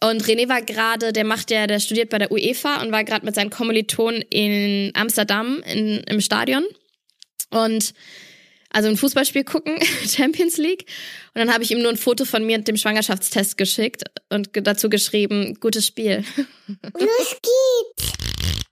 [0.00, 3.26] Und René war gerade, der macht ja, der studiert bei der UEFA und war gerade
[3.26, 6.64] mit seinen Kommilitonen in Amsterdam in, im Stadion.
[7.50, 7.94] Und
[8.70, 10.86] also ein Fußballspiel gucken, Champions League.
[11.34, 14.50] Und dann habe ich ihm nur ein Foto von mir und dem Schwangerschaftstest geschickt und
[14.52, 16.24] dazu geschrieben, gutes Spiel.
[16.66, 18.12] Los geht's!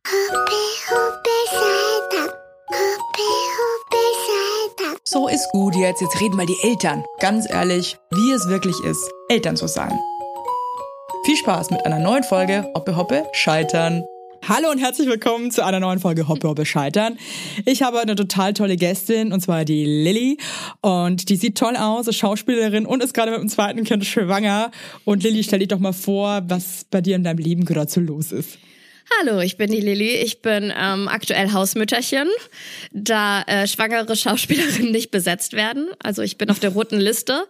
[0.09, 0.53] Hoppe,
[0.91, 2.33] hoppe, Salta.
[2.69, 5.01] Hoppe, hoppe, Salta.
[5.05, 6.01] So ist gut jetzt.
[6.01, 7.05] Jetzt reden mal die Eltern.
[7.19, 9.99] Ganz ehrlich, wie es wirklich ist, Eltern zu sein.
[11.27, 14.05] Viel Spaß mit einer neuen Folge Hoppe, hoppe, Scheitern.
[14.49, 17.19] Hallo und herzlich willkommen zu einer neuen Folge Hoppe Hoppe Scheitern.
[17.65, 20.39] Ich habe eine total tolle Gästin und zwar die Lilly
[20.83, 24.71] und die sieht toll aus, ist Schauspielerin und ist gerade mit dem zweiten Kind schwanger.
[25.05, 28.01] Und Lilly, stell dich doch mal vor, was bei dir in deinem Leben gerade so
[28.01, 28.59] los ist.
[29.09, 30.17] Hallo, ich bin die Lilly.
[30.17, 32.29] Ich bin ähm, aktuell Hausmütterchen,
[32.93, 35.89] da äh, schwangere Schauspielerinnen nicht besetzt werden.
[36.03, 37.47] Also ich bin auf der roten Liste.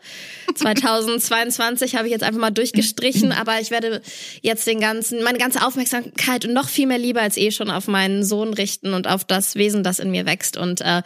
[0.55, 4.03] 2022 habe ich jetzt einfach mal durchgestrichen, aber ich werde
[4.43, 7.89] jetzt den ganzen, meine ganze Aufmerksamkeit und noch viel mehr Liebe als eh schon auf
[7.89, 11.03] meinen Sohn richten und auf das Wesen, das in mir wächst und äh,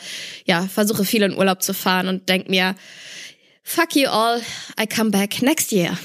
[0.46, 2.74] ja, versuche viel in Urlaub zu fahren und denk mir,
[3.62, 4.42] fuck you all,
[4.80, 5.96] I come back next year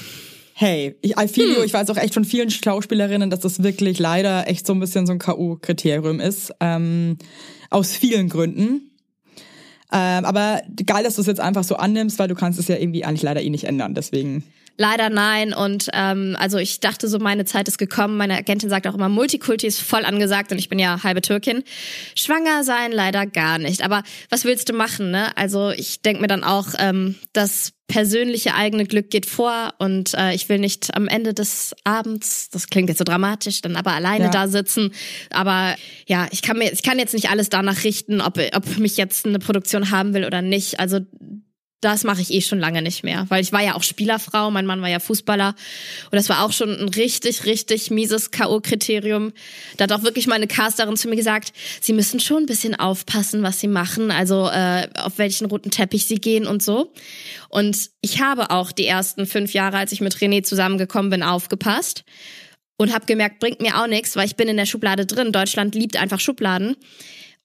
[0.58, 1.56] hey, ich, I feel hm.
[1.56, 4.80] you, ich weiß auch echt von vielen Schauspielerinnen, dass das wirklich leider echt so ein
[4.80, 6.50] bisschen so ein K.O.-Kriterium ist.
[6.60, 7.18] Ähm,
[7.68, 8.90] aus vielen Gründen.
[9.92, 12.76] Ähm, aber geil, dass du es jetzt einfach so annimmst, weil du kannst es ja
[12.76, 13.94] irgendwie eigentlich leider eh nicht ändern.
[13.94, 14.44] Deswegen.
[14.76, 15.54] Leider nein.
[15.54, 18.16] Und ähm, also ich dachte so, meine Zeit ist gekommen.
[18.16, 21.62] Meine Agentin sagt auch immer, Multikulti ist voll angesagt und ich bin ja halbe Türkin.
[22.14, 23.82] Schwanger sein leider gar nicht.
[23.82, 25.36] Aber was willst du machen, ne?
[25.36, 30.34] Also ich denk mir dann auch, ähm, das persönliche eigene Glück geht vor und äh,
[30.34, 34.24] ich will nicht am Ende des Abends, das klingt jetzt so dramatisch, dann aber alleine
[34.24, 34.30] ja.
[34.30, 34.92] da sitzen.
[35.30, 38.96] Aber ja, ich kann mir, ich kann jetzt nicht alles danach richten, ob, ob mich
[38.96, 40.80] jetzt eine Produktion haben will oder nicht.
[40.80, 40.98] Also
[41.80, 44.66] das mache ich eh schon lange nicht mehr, weil ich war ja auch Spielerfrau, mein
[44.66, 45.54] Mann war ja Fußballer
[46.04, 49.32] und das war auch schon ein richtig, richtig mieses K.O.-Kriterium.
[49.76, 53.42] Da hat auch wirklich meine Casterin zu mir gesagt, sie müssen schon ein bisschen aufpassen,
[53.42, 56.92] was sie machen, also äh, auf welchen roten Teppich sie gehen und so.
[57.48, 62.04] Und ich habe auch die ersten fünf Jahre, als ich mit René zusammengekommen bin, aufgepasst
[62.78, 65.32] und habe gemerkt, bringt mir auch nichts, weil ich bin in der Schublade drin.
[65.32, 66.76] Deutschland liebt einfach Schubladen.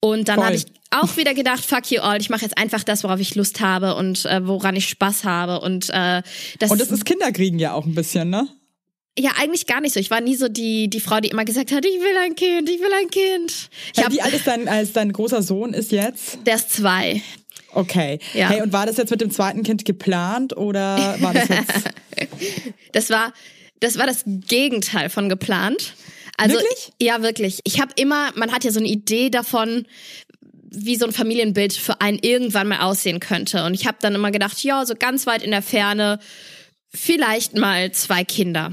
[0.02, 3.04] Und dann habe ich auch wieder gedacht, fuck you all, ich mache jetzt einfach das,
[3.04, 5.62] worauf ich Lust habe und äh, woran ich Spaß habe.
[5.62, 6.22] Und äh,
[6.60, 8.48] das, und das ist Kinderkriegen ja auch ein bisschen, ne?
[9.18, 10.00] Ja, eigentlich gar nicht so.
[10.00, 12.70] Ich war nie so die, die Frau, die immer gesagt hat, ich will ein Kind,
[12.70, 13.70] ich will ein Kind.
[13.94, 16.40] Ich ja, wie alt ist dein, als dein großer Sohn ist jetzt?
[16.46, 17.22] Der ist zwei.
[17.74, 18.20] Okay.
[18.34, 18.50] Ja.
[18.50, 21.92] Hey, und war das jetzt mit dem zweiten Kind geplant oder war das jetzt?
[22.94, 23.34] das war,
[23.82, 25.94] das war das Gegenteil von geplant.
[26.42, 26.92] Also, wirklich?
[27.00, 27.60] Ja, wirklich.
[27.64, 29.86] Ich habe immer, man hat ja so eine Idee davon,
[30.72, 33.66] wie so ein Familienbild für einen irgendwann mal aussehen könnte.
[33.66, 36.20] Und ich habe dann immer gedacht, ja, so ganz weit in der Ferne,
[36.90, 38.72] vielleicht mal zwei Kinder.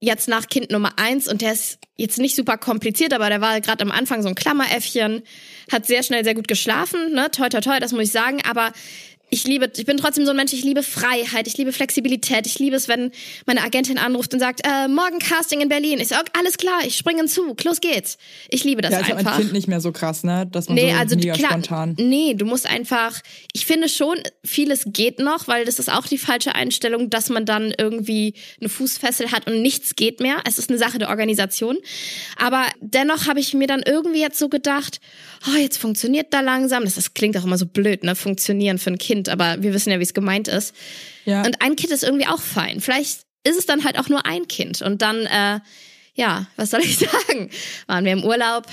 [0.00, 3.60] Jetzt nach Kind Nummer eins und der ist jetzt nicht super kompliziert, aber der war
[3.60, 5.22] gerade am Anfang so ein Klammeräffchen,
[5.70, 8.72] hat sehr schnell sehr gut geschlafen, ne, toi toi toi, das muss ich sagen, aber
[9.30, 12.58] ich liebe, ich bin trotzdem so ein Mensch, ich liebe Freiheit, ich liebe Flexibilität, ich
[12.58, 13.12] liebe es, wenn
[13.46, 16.00] meine Agentin anruft und sagt, äh, morgen Casting in Berlin.
[16.00, 18.18] Ich sage, alles klar, ich springe zu, los geht's.
[18.48, 19.32] Ich liebe das ja, ist einfach.
[19.32, 20.48] Ja, Kind nicht mehr so krass, ne?
[20.50, 21.94] Dass man nee, so also mega klar, spontan.
[21.98, 23.20] Nee, du musst einfach,
[23.52, 27.46] ich finde schon, vieles geht noch, weil das ist auch die falsche Einstellung, dass man
[27.46, 30.42] dann irgendwie eine Fußfessel hat und nichts geht mehr.
[30.46, 31.78] Es ist eine Sache der Organisation.
[32.36, 35.00] Aber dennoch habe ich mir dann irgendwie jetzt so gedacht,
[35.46, 36.84] oh, jetzt funktioniert da langsam.
[36.84, 38.16] Das, das klingt auch immer so blöd, ne?
[38.16, 40.74] Funktionieren für ein Kind, aber wir wissen ja, wie es gemeint ist.
[41.24, 41.42] Ja.
[41.42, 42.80] Und ein Kind ist irgendwie auch fein.
[42.80, 44.82] Vielleicht ist es dann halt auch nur ein Kind.
[44.82, 45.60] Und dann, äh,
[46.14, 46.98] ja, was soll ich
[47.28, 47.50] sagen?
[47.86, 48.66] Waren wir im Urlaub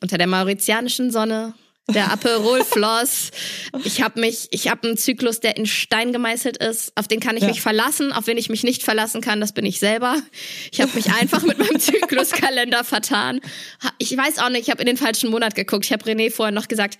[0.00, 1.54] unter der mauritianischen Sonne,
[1.88, 3.30] der Aperol floss.
[3.84, 6.92] Ich habe mich, ich habe einen Zyklus, der in Stein gemeißelt ist.
[6.96, 7.48] Auf den kann ich ja.
[7.48, 8.10] mich verlassen.
[8.10, 10.16] Auf wen ich mich nicht verlassen kann, das bin ich selber.
[10.72, 13.40] Ich habe mich einfach mit meinem Zykluskalender vertan.
[13.98, 15.84] Ich weiß auch nicht, ich habe in den falschen Monat geguckt.
[15.84, 16.98] Ich habe René vorher noch gesagt,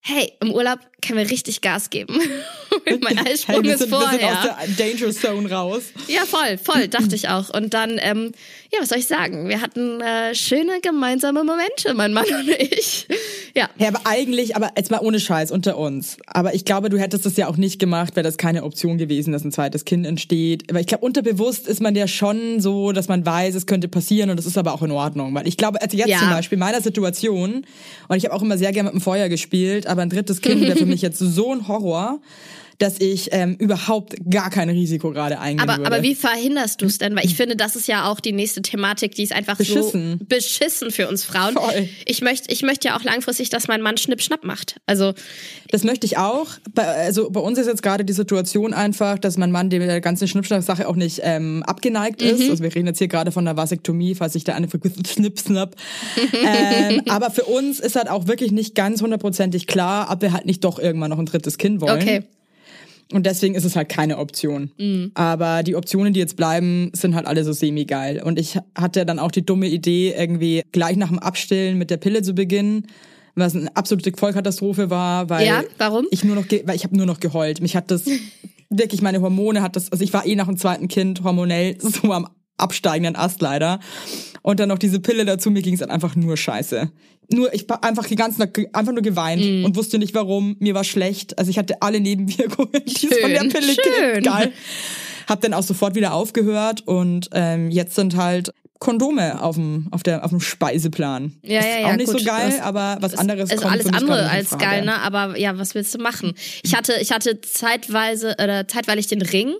[0.00, 2.18] hey, im Urlaub können wir richtig Gas geben.
[3.00, 4.12] mein Eisprung hey, ist sind, vorher.
[4.12, 5.82] Wir sind aus der Danger Zone raus.
[6.08, 7.50] Ja, voll, voll, dachte ich auch.
[7.50, 8.32] Und dann, ähm,
[8.72, 9.48] ja, was soll ich sagen?
[9.48, 13.06] Wir hatten äh, schöne gemeinsame Momente, mein Mann und ich.
[13.54, 13.68] Ja.
[13.76, 16.18] Ja, aber eigentlich, aber jetzt mal ohne Scheiß unter uns.
[16.26, 19.32] Aber ich glaube, du hättest das ja auch nicht gemacht, wäre das keine Option gewesen,
[19.32, 20.70] dass ein zweites Kind entsteht.
[20.70, 24.30] Aber ich glaube, unterbewusst ist man ja schon so, dass man weiß, es könnte passieren
[24.30, 25.34] und das ist aber auch in Ordnung.
[25.34, 26.18] Weil ich glaube, also jetzt ja.
[26.18, 27.66] zum Beispiel in meiner Situation,
[28.06, 30.60] und ich habe auch immer sehr gerne mit dem Feuer gespielt, aber ein drittes Kind
[30.60, 32.20] wäre für mich jetzt so ein Horror
[32.78, 35.92] dass ich ähm, überhaupt gar kein Risiko gerade eingehen aber, würde.
[35.92, 37.16] Aber wie verhinderst du es denn?
[37.16, 40.18] Weil ich finde, das ist ja auch die nächste Thematik, die ist einfach beschissen.
[40.20, 41.54] so beschissen für uns Frauen.
[41.54, 41.88] Voll.
[42.06, 44.76] Ich möchte ich möchte ja auch langfristig, dass mein Mann Schnipp-Schnapp macht.
[44.86, 45.14] Also
[45.70, 46.46] das möchte ich auch.
[46.72, 50.28] Bei, also bei uns ist jetzt gerade die Situation einfach, dass mein Mann der ganzen
[50.28, 52.44] Schnipp-Schnapp-Sache auch nicht ähm, abgeneigt ist.
[52.44, 52.50] Mhm.
[52.50, 55.74] Also wir reden jetzt hier gerade von einer Vasektomie, falls sich da eine vergisst, Schnipp-Schnapp.
[56.32, 60.46] ähm, aber für uns ist halt auch wirklich nicht ganz hundertprozentig klar, ob wir halt
[60.46, 62.00] nicht doch irgendwann noch ein drittes Kind wollen.
[62.00, 62.22] Okay.
[63.12, 64.70] Und deswegen ist es halt keine Option.
[64.78, 65.12] Mhm.
[65.14, 68.22] Aber die Optionen, die jetzt bleiben, sind halt alle so semi-geil.
[68.22, 71.96] Und ich hatte dann auch die dumme Idee, irgendwie gleich nach dem Abstillen mit der
[71.96, 72.86] Pille zu beginnen
[73.38, 76.06] was eine absolute Vollkatastrophe war, weil ja, warum?
[76.10, 77.60] ich nur noch, weil ich habe nur noch geheult.
[77.60, 78.04] Mich hat das
[78.70, 82.12] wirklich meine Hormone hat das, also ich war eh nach dem zweiten Kind hormonell so
[82.12, 82.28] am
[82.58, 83.80] absteigenden Ast leider.
[84.42, 86.90] Und dann noch diese Pille dazu, mir ging es dann einfach nur scheiße.
[87.30, 89.64] Nur, ich war einfach die ganze Nacht einfach nur geweint mm.
[89.64, 90.56] und wusste nicht warum.
[90.60, 91.38] Mir war schlecht.
[91.38, 94.14] Also ich hatte alle Nebenwirkungen, die es von der Pille schön.
[94.14, 94.26] gibt.
[94.26, 94.52] Geil.
[95.26, 100.02] Hab dann auch sofort wieder aufgehört und ähm, jetzt sind halt Kondome auf dem, auf
[100.02, 101.34] der, auf dem Speiseplan.
[101.42, 101.86] Ja, ja, ja.
[101.88, 103.58] Auch nicht gut, so geil, das, aber was anderes ist.
[103.58, 105.00] Also alles andere als geil, ne?
[105.00, 106.32] Aber ja, was willst du machen?
[106.62, 109.54] Ich hatte, ich hatte zeitweise, oder zeitweilig den Ring.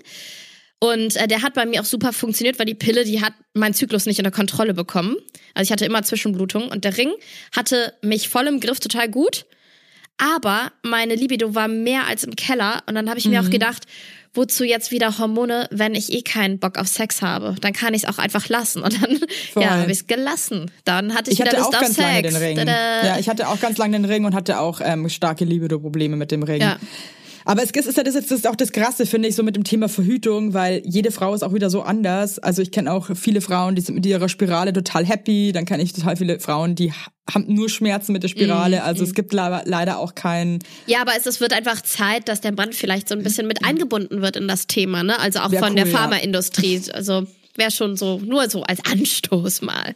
[0.80, 3.74] Und äh, der hat bei mir auch super funktioniert, weil die Pille, die hat meinen
[3.74, 5.16] Zyklus nicht unter Kontrolle bekommen.
[5.54, 7.10] Also ich hatte immer Zwischenblutung und der Ring
[7.56, 9.46] hatte mich voll im Griff, total gut.
[10.18, 13.32] Aber meine Libido war mehr als im Keller und dann habe ich mhm.
[13.32, 13.50] mir auch mhm.
[13.50, 13.84] gedacht,
[14.34, 17.56] wozu jetzt wieder Hormone, wenn ich eh keinen Bock auf Sex habe?
[17.60, 18.82] Dann kann ich es auch einfach lassen.
[18.82, 19.18] Und dann
[19.56, 20.70] ja, habe ich es gelassen.
[20.84, 22.34] Dann hatte ich, ich wieder hatte Lust auch ganz auf lange Sex.
[22.34, 22.56] den Ring.
[22.56, 23.06] Tada.
[23.06, 26.30] Ja, ich hatte auch ganz lange den Ring und hatte auch ähm, starke Libido-Probleme mit
[26.30, 26.60] dem Ring.
[26.60, 26.78] Ja.
[27.48, 29.88] Aber es ist ja das, ist auch das Krasse, finde ich, so mit dem Thema
[29.88, 32.38] Verhütung, weil jede Frau ist auch wieder so anders.
[32.38, 35.52] Also ich kenne auch viele Frauen, die sind mit ihrer Spirale total happy.
[35.52, 36.92] Dann kenne ich total viele Frauen, die
[37.32, 38.80] haben nur Schmerzen mit der Spirale.
[38.80, 40.58] Mm, also es gibt leider auch keinen.
[40.84, 43.64] Ja, aber es, es wird einfach Zeit, dass der Brand vielleicht so ein bisschen mit
[43.64, 45.18] eingebunden wird in das Thema, ne?
[45.18, 46.82] Also auch Wär von cool, der Pharmaindustrie.
[46.84, 46.92] Ja.
[46.92, 49.94] Also wäre schon so, nur so als Anstoß mal.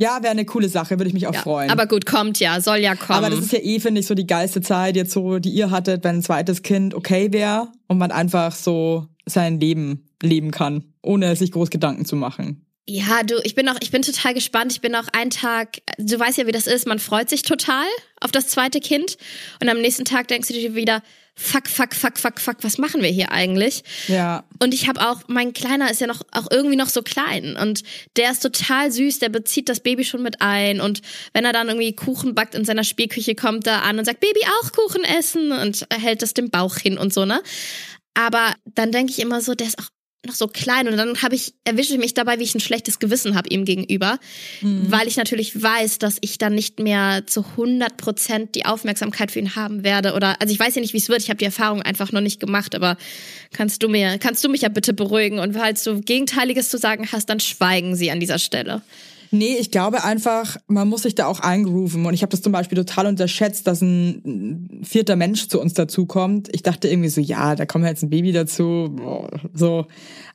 [0.00, 1.68] Ja, wäre eine coole Sache, würde ich mich auch ja, freuen.
[1.68, 3.18] Aber gut, kommt ja, soll ja kommen.
[3.18, 5.70] Aber das ist ja eh, finde ich, so die geilste Zeit jetzt so, die ihr
[5.70, 10.84] hattet, wenn ein zweites Kind okay wäre und man einfach so sein Leben leben kann,
[11.02, 12.64] ohne sich groß Gedanken zu machen.
[12.88, 14.72] Ja, du, ich bin auch, ich bin total gespannt.
[14.72, 17.84] Ich bin auch einen Tag, du weißt ja, wie das ist, man freut sich total
[18.22, 19.18] auf das zweite Kind
[19.60, 21.02] und am nächsten Tag denkst du dir wieder,
[21.40, 23.82] fuck, fuck, fuck, fuck, fuck, was machen wir hier eigentlich?
[24.08, 24.44] Ja.
[24.62, 27.82] Und ich habe auch, mein Kleiner ist ja noch auch irgendwie noch so klein und
[28.16, 31.00] der ist total süß, der bezieht das Baby schon mit ein und
[31.32, 34.40] wenn er dann irgendwie Kuchen backt in seiner Spielküche, kommt er an und sagt, Baby
[34.60, 37.42] auch Kuchen essen und hält das dem Bauch hin und so, ne?
[38.14, 39.88] Aber dann denke ich immer so, der ist auch
[40.26, 42.98] noch so klein und dann habe ich erwische ich mich dabei, wie ich ein schlechtes
[42.98, 44.18] Gewissen habe ihm gegenüber,
[44.60, 44.90] mhm.
[44.90, 49.38] weil ich natürlich weiß, dass ich dann nicht mehr zu 100 Prozent die Aufmerksamkeit für
[49.38, 51.22] ihn haben werde oder also ich weiß ja nicht, wie es wird.
[51.22, 52.98] Ich habe die Erfahrung einfach noch nicht gemacht, aber
[53.52, 57.08] kannst du mir kannst du mich ja bitte beruhigen und falls du Gegenteiliges zu sagen
[57.10, 58.82] hast, dann schweigen Sie an dieser Stelle.
[59.32, 62.04] Nee, ich glaube einfach, man muss sich da auch eingrooven.
[62.04, 66.48] Und ich habe das zum Beispiel total unterschätzt, dass ein vierter Mensch zu uns dazukommt.
[66.52, 68.96] Ich dachte irgendwie so, ja, da kommt jetzt ein Baby dazu,
[69.54, 69.86] so.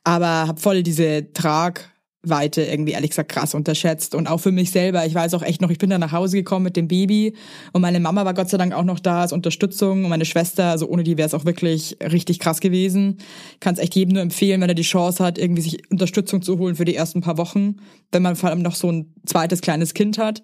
[0.03, 1.94] Aber habe voll diese Trag
[2.29, 4.15] Weite irgendwie ehrlich gesagt krass unterschätzt.
[4.15, 6.37] Und auch für mich selber, ich weiß auch echt noch, ich bin da nach Hause
[6.37, 7.33] gekommen mit dem Baby
[7.73, 10.71] und meine Mama war Gott sei Dank auch noch da als Unterstützung und meine Schwester,
[10.71, 13.17] also ohne die wäre es auch wirklich richtig krass gewesen.
[13.59, 16.57] Kann es echt jedem nur empfehlen, wenn er die Chance hat, irgendwie sich Unterstützung zu
[16.57, 17.77] holen für die ersten paar Wochen,
[18.11, 20.41] wenn man vor allem noch so ein zweites kleines Kind hat.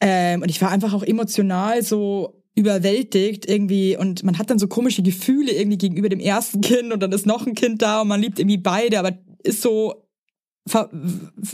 [0.00, 4.68] Ähm, und ich war einfach auch emotional so überwältigt irgendwie und man hat dann so
[4.68, 8.08] komische Gefühle irgendwie gegenüber dem ersten Kind und dann ist noch ein Kind da und
[8.08, 9.12] man liebt irgendwie beide, aber
[9.42, 10.01] ist so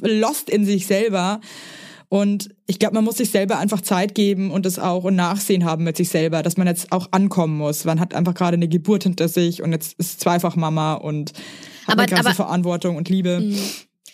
[0.00, 1.40] lost in sich selber.
[2.10, 5.64] Und ich glaube, man muss sich selber einfach Zeit geben und es auch und Nachsehen
[5.64, 7.84] haben mit sich selber, dass man jetzt auch ankommen muss.
[7.84, 11.32] Man hat einfach gerade eine Geburt hinter sich und jetzt ist zweifach Mama und
[11.86, 13.40] hat aber, eine ganze aber, Verantwortung und Liebe.
[13.40, 13.58] Mhm.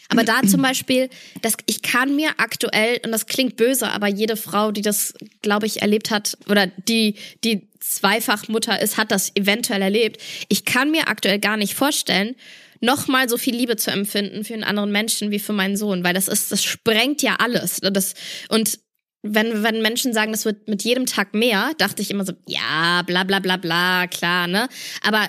[0.09, 1.09] Aber da zum Beispiel,
[1.43, 5.67] das, ich kann mir aktuell, und das klingt böse, aber jede Frau, die das, glaube
[5.67, 10.21] ich, erlebt hat, oder die, die zweifach Mutter ist, hat das eventuell erlebt.
[10.49, 12.37] Ich kann mir aktuell gar nicht vorstellen,
[12.85, 16.15] nochmal so viel Liebe zu empfinden für einen anderen Menschen wie für meinen Sohn, weil
[16.15, 17.81] das ist, das sprengt ja alles.
[17.81, 18.15] Das,
[18.49, 18.79] und
[19.23, 23.03] wenn, wenn Menschen sagen, das wird mit jedem Tag mehr, dachte ich immer so, ja,
[23.07, 24.69] bla bla bla bla, klar, ne?
[25.03, 25.29] Aber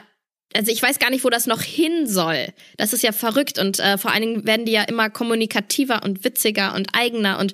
[0.53, 2.47] also ich weiß gar nicht, wo das noch hin soll.
[2.77, 6.23] Das ist ja verrückt und äh, vor allen Dingen werden die ja immer kommunikativer und
[6.23, 7.53] witziger und eigener und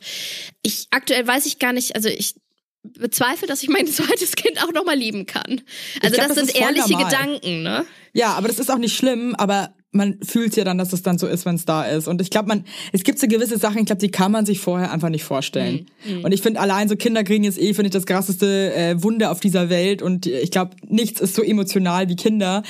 [0.61, 2.35] ich aktuell weiß ich gar nicht, also ich
[2.83, 5.61] bezweifle, dass ich mein zweites Kind auch nochmal lieben kann.
[6.01, 7.11] Also glaub, das, das, sind ehrliche normal.
[7.11, 7.85] Gedanken, ne?
[8.13, 11.17] Ja, aber das ist auch nicht schlimm, aber man fühlt ja dann, dass es dann
[11.17, 12.07] so ist, wenn es da ist.
[12.07, 14.59] Und ich glaube, man, es gibt so gewisse Sachen, ich glaube, die kann man sich
[14.59, 15.87] vorher einfach nicht vorstellen.
[16.05, 16.17] Mhm.
[16.17, 16.23] mhm.
[16.23, 19.41] Und ich finde allein so Kinderkriegen ist eh, finde ich, das krasseste äh, Wunder auf
[19.41, 20.01] dieser Welt.
[20.01, 22.63] Und ich glaube, nichts ist so emotional wie Kinder.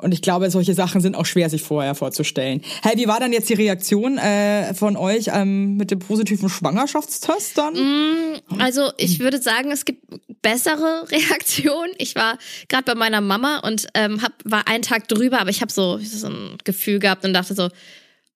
[0.00, 2.62] Und ich glaube, solche Sachen sind auch schwer, sich vorher vorzustellen.
[2.82, 7.58] Hey, wie war dann jetzt die Reaktion äh, von euch ähm, mit dem positiven Schwangerschaftstest
[7.58, 7.74] dann?
[7.74, 10.04] Mm, also ich würde sagen, es gibt
[10.42, 11.92] bessere Reaktionen.
[11.98, 15.60] Ich war gerade bei meiner Mama und ähm, hab, war einen Tag drüber, aber ich
[15.60, 17.70] habe so, so ein Gefühl gehabt und dachte so,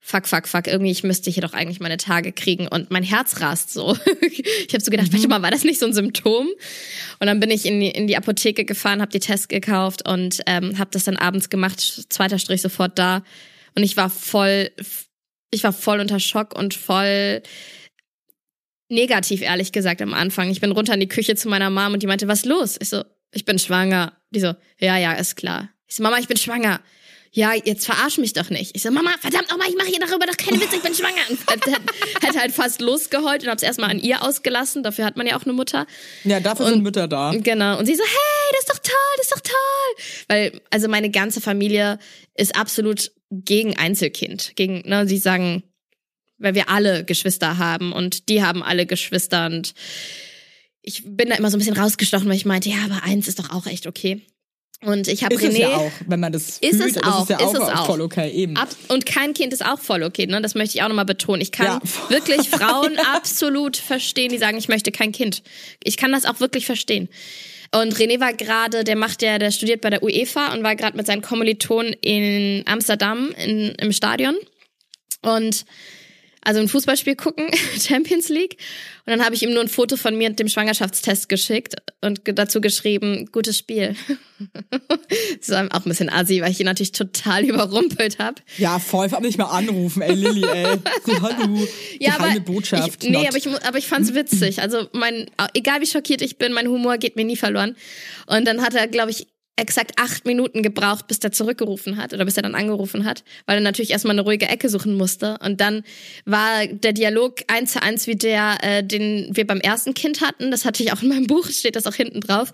[0.04, 3.40] fuck, fuck, fuck, irgendwie, ich müsste hier doch eigentlich meine Tage kriegen und mein Herz
[3.40, 3.96] rast so.
[4.20, 5.14] ich habe so gedacht, mhm.
[5.14, 6.48] warte mal, war das nicht so ein Symptom?
[7.20, 10.40] Und dann bin ich in die, in die Apotheke gefahren, habe die Tests gekauft und
[10.46, 13.22] ähm, habe das dann abends gemacht, zweiter Strich sofort da.
[13.76, 14.70] Und ich war voll,
[15.50, 17.42] ich war voll unter Schock und voll
[18.88, 20.50] negativ, ehrlich gesagt, am Anfang.
[20.50, 22.76] Ich bin runter in die Küche zu meiner Mom und die meinte, was los?
[22.80, 24.18] Ich so, ich bin schwanger.
[24.30, 25.70] Die so, ja, ja, ist klar.
[25.86, 26.80] Ich so, Mama, ich bin schwanger
[27.34, 28.76] ja, jetzt verarsch mich doch nicht.
[28.76, 31.22] Ich so, Mama, verdammt nochmal, ich mache hier darüber doch keine Witze, ich bin schwanger.
[31.30, 34.82] Und hätte halt fast losgeheult und hab's erstmal an ihr ausgelassen.
[34.82, 35.86] Dafür hat man ja auch eine Mutter.
[36.24, 37.32] Ja, dafür und, sind Mütter da.
[37.34, 37.78] Genau.
[37.78, 40.04] Und sie so, hey, das ist doch toll, das ist doch toll.
[40.28, 41.98] Weil, also meine ganze Familie
[42.34, 44.52] ist absolut gegen Einzelkind.
[44.54, 45.62] Gegen, ne, sie sagen,
[46.36, 49.72] weil wir alle Geschwister haben und die haben alle Geschwister und
[50.82, 53.38] ich bin da immer so ein bisschen rausgestochen, weil ich meinte, ja, aber eins ist
[53.38, 54.20] doch auch echt okay.
[54.84, 55.46] Und ich habe René.
[55.46, 57.54] Ist es ja auch, wenn man das ist fühlt, es auch, ist es ja auch,
[57.54, 57.86] ist es auch.
[57.86, 58.56] voll okay eben.
[58.56, 60.42] Ab, und kein Kind ist auch voll okay, ne?
[60.42, 61.40] Das möchte ich auch nochmal betonen.
[61.40, 61.80] Ich kann ja.
[62.10, 65.42] wirklich Frauen absolut verstehen, die sagen, ich möchte kein Kind.
[65.84, 67.08] Ich kann das auch wirklich verstehen.
[67.74, 70.96] Und René war gerade, der macht ja, der studiert bei der UEFA und war gerade
[70.96, 74.34] mit seinen Kommilitonen in Amsterdam in, im Stadion.
[75.22, 75.64] Und
[76.44, 77.46] also ein Fußballspiel gucken,
[77.80, 78.56] Champions League.
[79.04, 82.20] Und dann habe ich ihm nur ein Foto von mir und dem Schwangerschaftstest geschickt und
[82.24, 83.96] dazu geschrieben, gutes Spiel.
[85.38, 88.42] das war auch ein bisschen assi, weil ich ihn natürlich total überrumpelt habe.
[88.58, 90.78] Ja, voll, ich hab nicht mal anrufen, ey Lilly, ey.
[91.20, 91.66] Hallo,
[91.98, 93.04] ja, aber Botschaft.
[93.04, 94.60] Ich, nee, aber ich, aber ich fand's witzig.
[94.62, 97.76] Also mein, egal wie schockiert ich bin, mein Humor geht mir nie verloren.
[98.26, 102.24] Und dann hat er, glaube ich, exakt acht Minuten gebraucht, bis er zurückgerufen hat oder
[102.24, 105.38] bis er dann angerufen hat, weil er natürlich erstmal eine ruhige Ecke suchen musste.
[105.44, 105.84] Und dann
[106.24, 110.50] war der Dialog eins zu eins wie der, äh, den wir beim ersten Kind hatten.
[110.50, 112.50] Das hatte ich auch in meinem Buch, steht das auch hinten drauf.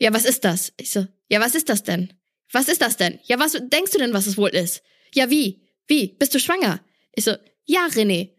[0.00, 0.72] Ja, was ist das?
[0.78, 2.12] Ich so, ja, was ist das denn?
[2.52, 3.18] Was ist das denn?
[3.24, 4.82] Ja, was denkst du denn, was es wohl ist?
[5.14, 5.62] Ja, wie?
[5.86, 6.14] Wie?
[6.18, 6.80] Bist du schwanger?
[7.14, 7.32] Ich so,
[7.64, 8.30] ja, René.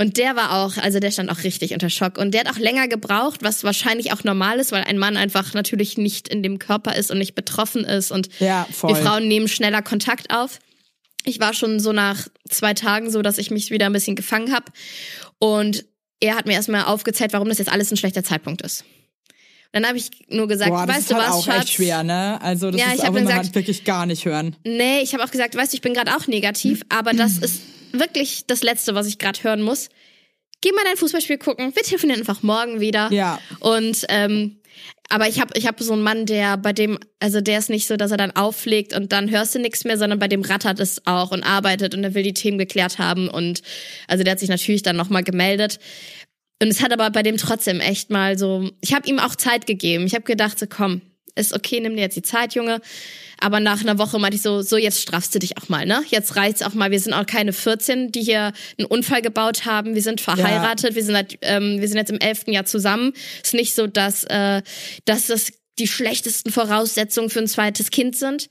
[0.00, 2.16] Und der war auch, also der stand auch richtig unter Schock.
[2.16, 5.52] Und der hat auch länger gebraucht, was wahrscheinlich auch normal ist, weil ein Mann einfach
[5.52, 8.10] natürlich nicht in dem Körper ist und nicht betroffen ist.
[8.10, 10.58] Und ja, wir Frauen nehmen schneller Kontakt auf.
[11.24, 14.54] Ich war schon so nach zwei Tagen so, dass ich mich wieder ein bisschen gefangen
[14.54, 14.72] habe.
[15.38, 15.84] Und
[16.18, 18.86] er hat mir erstmal aufgezählt, warum das jetzt alles ein schlechter Zeitpunkt ist.
[19.72, 21.64] Dann habe ich nur gesagt, Boah, weißt du halt was, auch Schatz?
[21.64, 22.40] echt schwer, ne?
[22.40, 24.56] Also das ja, ist auch immer gesagt, wirklich gar nicht hören.
[24.64, 27.60] Nee, ich habe auch gesagt, weißt du, ich bin gerade auch negativ, aber das ist
[27.92, 29.88] wirklich das Letzte, was ich gerade hören muss.
[30.60, 31.74] Geh mal dein Fußballspiel gucken.
[31.74, 33.10] Wir telefonieren einfach morgen wieder.
[33.12, 33.40] Ja.
[33.60, 34.60] Und ähm,
[35.08, 37.88] aber ich habe ich hab so einen Mann, der bei dem, also der ist nicht
[37.88, 40.78] so, dass er dann auflegt und dann hörst du nichts mehr, sondern bei dem rattert
[40.78, 43.62] es auch und arbeitet und er will die Themen geklärt haben und
[44.06, 45.80] also der hat sich natürlich dann nochmal gemeldet.
[46.62, 49.66] Und es hat aber bei dem trotzdem echt mal so, ich habe ihm auch Zeit
[49.66, 50.06] gegeben.
[50.06, 51.00] Ich habe gedacht, so komm,
[51.40, 52.80] ist okay, nimm dir jetzt die Zeit, Junge.
[53.40, 56.02] Aber nach einer Woche meinte ich so, so jetzt straffst du dich auch mal, ne?
[56.08, 56.90] Jetzt reicht's auch mal.
[56.90, 59.94] Wir sind auch keine 14, die hier einen Unfall gebaut haben.
[59.94, 60.90] Wir sind verheiratet.
[60.90, 60.96] Ja.
[60.96, 63.12] Wir sind halt, ähm, wir sind jetzt im elften Jahr zusammen.
[63.42, 64.62] Ist nicht so, dass, äh,
[65.06, 68.48] dass das die schlechtesten Voraussetzungen für ein zweites Kind sind.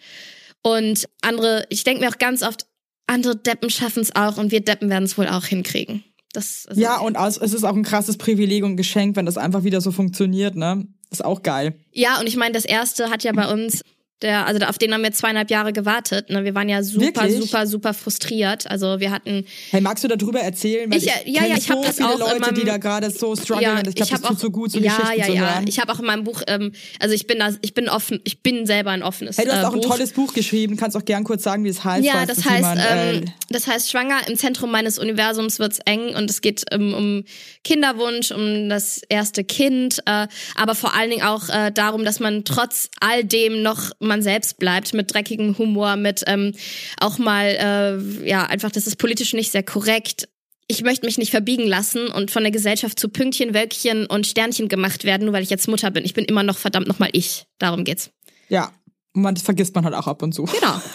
[0.63, 2.65] Und andere, ich denke mir auch ganz oft,
[3.05, 6.03] andere Deppen schaffen es auch und wir Deppen werden es wohl auch hinkriegen.
[6.34, 9.63] Das, also ja, und es ist auch ein krasses Privileg und Geschenk, wenn das einfach
[9.63, 10.88] wieder so funktioniert, ne?
[11.11, 11.73] Ist auch geil.
[11.91, 13.83] Ja, und ich meine, das erste hat ja bei uns
[14.21, 16.29] der, also auf den haben wir zweieinhalb Jahre gewartet.
[16.29, 16.43] Ne?
[16.43, 17.39] Wir waren ja super, Wirklich?
[17.39, 18.69] super, super frustriert.
[18.69, 19.45] Also wir hatten.
[19.71, 20.91] Hey, magst du darüber erzählen?
[20.91, 22.77] Weil ich, ich ja, ja, ich so habe das viele auch Leute, meinem, die da
[22.77, 23.63] gerade so strugglen.
[23.63, 25.53] Ja, ich glaube, das tut so gut, so ja, Geschichten ja, zu ja.
[25.53, 25.67] hören.
[25.67, 28.41] Ich habe auch in meinem Buch, ähm, also ich bin da, ich bin offen, ich
[28.43, 29.38] bin selber ein offenes.
[29.38, 29.89] Hey, du hast äh, auch ein Buch.
[29.89, 30.75] tolles Buch geschrieben.
[30.75, 32.05] Kannst auch gern kurz sagen, wie es heißt.
[32.05, 36.15] Ja, das heißt, jemand, ähm, äh, das heißt Schwanger im Zentrum meines Universums wird's eng
[36.15, 37.23] und es geht ähm, um
[37.63, 42.43] Kinderwunsch, um das erste Kind, äh, aber vor allen Dingen auch äh, darum, dass man
[42.43, 46.53] trotz all dem noch man selbst bleibt mit dreckigem Humor, mit ähm,
[46.99, 50.27] auch mal, äh, ja, einfach, das ist politisch nicht sehr korrekt.
[50.67, 54.67] Ich möchte mich nicht verbiegen lassen und von der Gesellschaft zu Pünktchen, Wölkchen und Sternchen
[54.67, 56.03] gemacht werden, nur weil ich jetzt Mutter bin.
[56.03, 57.45] Ich bin immer noch verdammt nochmal ich.
[57.57, 58.11] Darum geht's.
[58.49, 58.71] Ja,
[59.13, 60.43] man das vergisst man halt auch ab und zu.
[60.43, 60.81] Genau.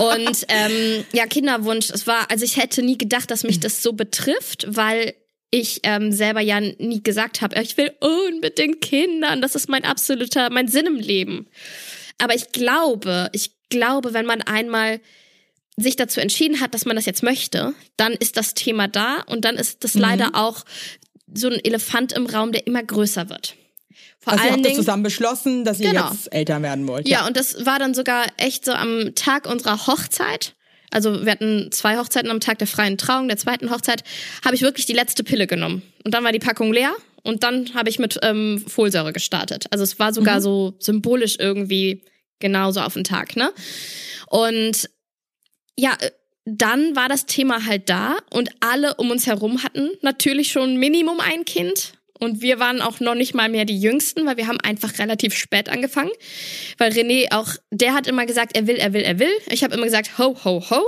[0.00, 3.92] Und ähm, ja, Kinderwunsch, es war, also ich hätte nie gedacht, dass mich das so
[3.92, 5.14] betrifft, weil
[5.50, 10.48] ich ähm, selber ja nie gesagt habe, ich will unbedingt Kindern, das ist mein absoluter,
[10.50, 11.46] mein Sinn im Leben.
[12.18, 15.00] Aber ich glaube, ich glaube, wenn man einmal
[15.76, 19.44] sich dazu entschieden hat, dass man das jetzt möchte, dann ist das Thema da und
[19.44, 20.02] dann ist das mhm.
[20.02, 20.64] leider auch
[21.32, 23.56] so ein Elefant im Raum, der immer größer wird.
[24.20, 26.10] Vor also allen ihr habt Dingen, zusammen beschlossen, dass ihr genau.
[26.10, 27.08] jetzt Eltern werden wollt.
[27.08, 27.20] Ja.
[27.20, 30.54] ja, und das war dann sogar echt so am Tag unserer Hochzeit.
[30.90, 34.04] Also wir hatten zwei Hochzeiten am Tag der freien Trauung, der zweiten Hochzeit,
[34.44, 35.82] habe ich wirklich die letzte Pille genommen.
[36.04, 39.66] Und dann war die Packung leer und dann habe ich mit ähm, Folsäure gestartet.
[39.70, 40.42] Also es war sogar mhm.
[40.42, 42.04] so symbolisch irgendwie
[42.40, 43.52] genauso auf den Tag, ne?
[44.28, 44.90] Und
[45.76, 46.10] ja, äh,
[46.44, 51.20] dann war das Thema halt da und alle um uns herum hatten natürlich schon Minimum
[51.20, 51.94] ein Kind.
[52.18, 55.34] Und wir waren auch noch nicht mal mehr die Jüngsten, weil wir haben einfach relativ
[55.34, 56.12] spät angefangen.
[56.78, 59.32] Weil René auch, der hat immer gesagt, er will, er will, er will.
[59.50, 60.82] Ich habe immer gesagt, ho, ho, ho,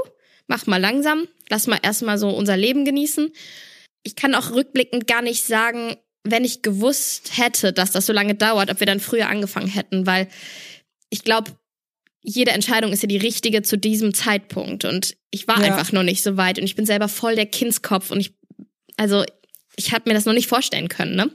[0.47, 3.33] mach mal langsam, lass mal erstmal so unser Leben genießen.
[4.05, 8.35] Ich kann auch rückblickend gar nicht sagen, wenn ich gewusst hätte, dass das so lange
[8.35, 10.29] dauert, ob wir dann früher angefangen hätten, weil
[11.11, 11.53] ich glaube,
[12.23, 14.87] jede Entscheidung ist ja die richtige zu diesem Zeitpunkt.
[14.87, 15.67] Und ich war ja.
[15.67, 18.35] einfach noch nicht so weit und ich bin selber voll der Kindskopf und ich,
[18.97, 19.23] also
[19.77, 21.31] ich habe mir das noch nicht vorstellen können, ne?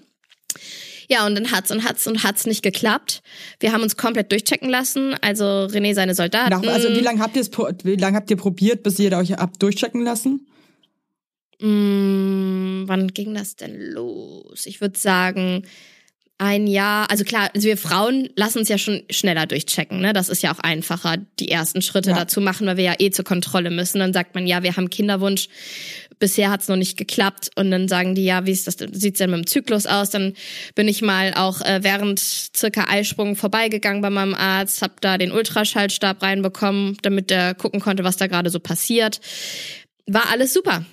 [1.11, 3.23] Ja, und dann hat's und hat's und hat's nicht geklappt.
[3.59, 5.15] Wir haben uns komplett durchchecken lassen.
[5.21, 6.61] Also René seine Soldaten.
[6.61, 7.49] Nach, also wie lange habt ihr es,
[7.83, 10.47] wie lange habt ihr probiert, bis ihr euch habt durchchecken lassen?
[11.59, 14.65] Mm, wann ging das denn los?
[14.65, 15.63] Ich würde sagen,
[16.41, 20.13] ein Jahr, also klar, also wir Frauen lassen uns ja schon schneller durchchecken, ne?
[20.13, 22.15] Das ist ja auch einfacher, die ersten Schritte ja.
[22.15, 23.99] dazu machen, weil wir ja eh zur Kontrolle müssen.
[23.99, 25.49] Dann sagt man, ja, wir haben Kinderwunsch,
[26.17, 29.31] bisher hat's noch nicht geklappt und dann sagen die, ja, wie ist das, sieht's denn
[29.31, 30.11] mit dem Zyklus aus?
[30.11, 30.33] Dann
[30.75, 35.33] bin ich mal auch äh, während circa Eisprung vorbeigegangen bei meinem Arzt, hab da den
[35.33, 39.19] Ultraschallstab reinbekommen, damit der gucken konnte, was da gerade so passiert.
[40.07, 40.85] War alles super.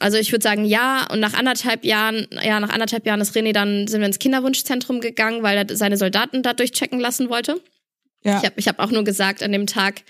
[0.00, 3.52] Also ich würde sagen ja und nach anderthalb Jahren, ja nach anderthalb Jahren ist René
[3.52, 7.60] dann sind wir ins Kinderwunschzentrum gegangen, weil er seine Soldaten da durchchecken lassen wollte.
[8.24, 8.38] Ja.
[8.38, 10.02] Ich habe ich hab auch nur gesagt an dem Tag,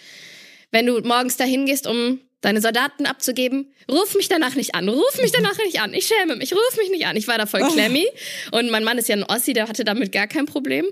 [0.70, 5.18] wenn du morgens dahin gehst, um deine Soldaten abzugeben, ruf mich danach nicht an, ruf
[5.20, 7.16] mich danach nicht an, ich schäme mich, ruf mich nicht an.
[7.16, 7.72] Ich war da voll oh.
[7.72, 8.06] klemmy
[8.52, 10.86] und mein Mann ist ja ein Ossi, der hatte damit gar kein Problem.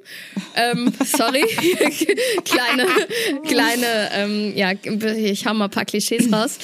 [0.56, 1.42] Ähm, sorry,
[2.44, 2.87] kleine,
[3.47, 4.73] kleine, ähm, ja,
[5.16, 6.59] ich hau mal ein paar Klischees raus.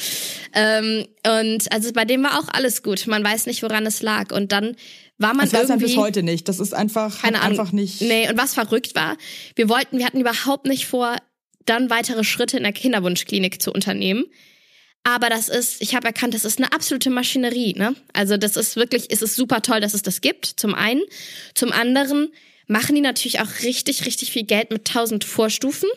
[0.55, 3.07] Ähm, und also bei dem war auch alles gut.
[3.07, 4.33] Man weiß nicht, woran es lag.
[4.33, 4.77] Und dann
[5.19, 6.49] war man das weiß man bis heute nicht.
[6.49, 8.01] Das ist einfach, keine Ahnung, einfach nicht.
[8.01, 9.17] Nee, und was verrückt war,
[9.57, 11.17] wir wollten, wir hatten überhaupt nicht vor,
[11.67, 14.25] dann weitere Schritte in der Kinderwunschklinik zu unternehmen.
[15.05, 17.75] Aber das ist, ich habe erkannt, das ist eine absolute Maschinerie.
[17.75, 17.95] Ne?
[18.13, 20.47] Also das ist wirklich, es ist super toll, dass es das gibt.
[20.47, 21.01] Zum einen,
[21.55, 22.33] zum anderen
[22.67, 25.89] machen die natürlich auch richtig, richtig viel Geld mit tausend Vorstufen.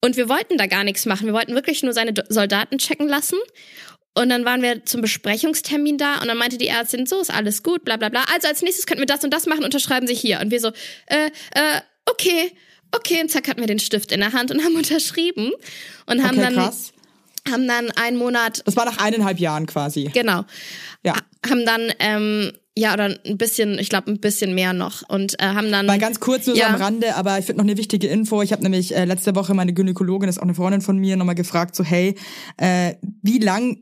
[0.00, 1.26] Und wir wollten da gar nichts machen.
[1.26, 3.36] Wir wollten wirklich nur seine Soldaten checken lassen.
[4.14, 7.62] Und dann waren wir zum Besprechungstermin da und dann meinte die Ärztin, so ist alles
[7.62, 8.24] gut, bla bla bla.
[8.34, 10.40] Also als nächstes könnten wir das und das machen, unterschreiben Sie hier.
[10.40, 10.68] Und wir so,
[11.06, 12.52] äh, äh, okay,
[12.92, 13.20] okay.
[13.20, 15.52] Und zack hatten wir den Stift in der Hand und haben unterschrieben.
[16.06, 16.54] Und haben okay, dann.
[16.54, 16.92] Krass.
[17.48, 18.62] Haben dann einen Monat.
[18.66, 20.10] Das war nach eineinhalb Jahren quasi.
[20.12, 20.44] Genau.
[21.04, 21.14] Ja.
[21.48, 25.44] Haben dann ähm, ja, oder ein bisschen, ich glaube ein bisschen mehr noch und äh,
[25.44, 25.86] haben dann.
[25.86, 26.68] Mal ganz kurz nur ja.
[26.68, 28.42] so am Rande, aber ich finde noch eine wichtige Info.
[28.42, 31.16] Ich habe nämlich äh, letzte Woche meine Gynäkologin, das ist auch eine Freundin von mir,
[31.16, 32.14] nochmal gefragt, so hey,
[32.56, 33.78] äh, wie lang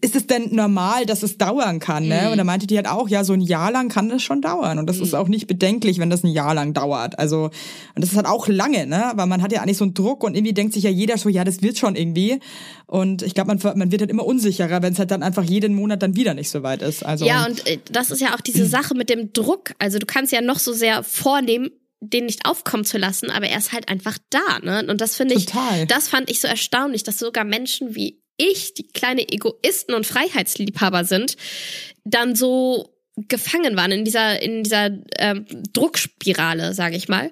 [0.00, 2.08] ist es denn normal, dass es dauern kann?
[2.08, 2.22] Ne?
[2.24, 2.32] Mhm.
[2.32, 4.78] Und da meinte die halt auch, ja, so ein Jahr lang kann das schon dauern.
[4.78, 5.02] Und das mhm.
[5.02, 7.18] ist auch nicht bedenklich, wenn das ein Jahr lang dauert.
[7.18, 7.50] Also,
[7.94, 9.12] und das ist halt auch lange, ne?
[9.14, 11.28] Weil man hat ja eigentlich so einen Druck und irgendwie denkt sich ja jeder so,
[11.28, 12.40] ja, das wird schon irgendwie.
[12.86, 15.74] Und ich glaube, man, man wird halt immer unsicherer, wenn es halt dann einfach jeden
[15.74, 17.04] Monat dann wieder nicht so weit ist.
[17.04, 19.74] Also, ja, und äh, das ist ja auch diese Sache mit dem Druck.
[19.78, 21.68] Also du kannst ja noch so sehr vornehmen,
[22.00, 24.86] den nicht aufkommen zu lassen, aber er ist halt einfach da, ne?
[24.88, 25.86] Und das finde ich, Total.
[25.86, 31.04] das fand ich so erstaunlich, dass sogar Menschen wie ich, die kleine Egoisten und Freiheitsliebhaber
[31.04, 31.36] sind,
[32.04, 34.86] dann so gefangen waren in dieser in dieser
[35.18, 35.40] äh,
[35.72, 37.30] Druckspirale, sage ich mal.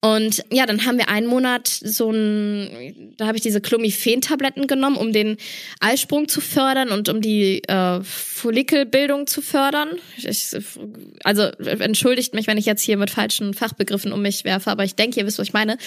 [0.00, 4.96] Und ja, dann haben wir einen Monat so ein, da habe ich diese Clomiphen-Tabletten genommen,
[4.96, 5.36] um den
[5.80, 9.88] Eisprung zu fördern und um die äh, Follikelbildung zu fördern.
[10.16, 10.54] Ich,
[11.24, 14.94] also entschuldigt mich, wenn ich jetzt hier mit falschen Fachbegriffen um mich werfe, aber ich
[14.94, 15.78] denke, ihr wisst, was ich meine.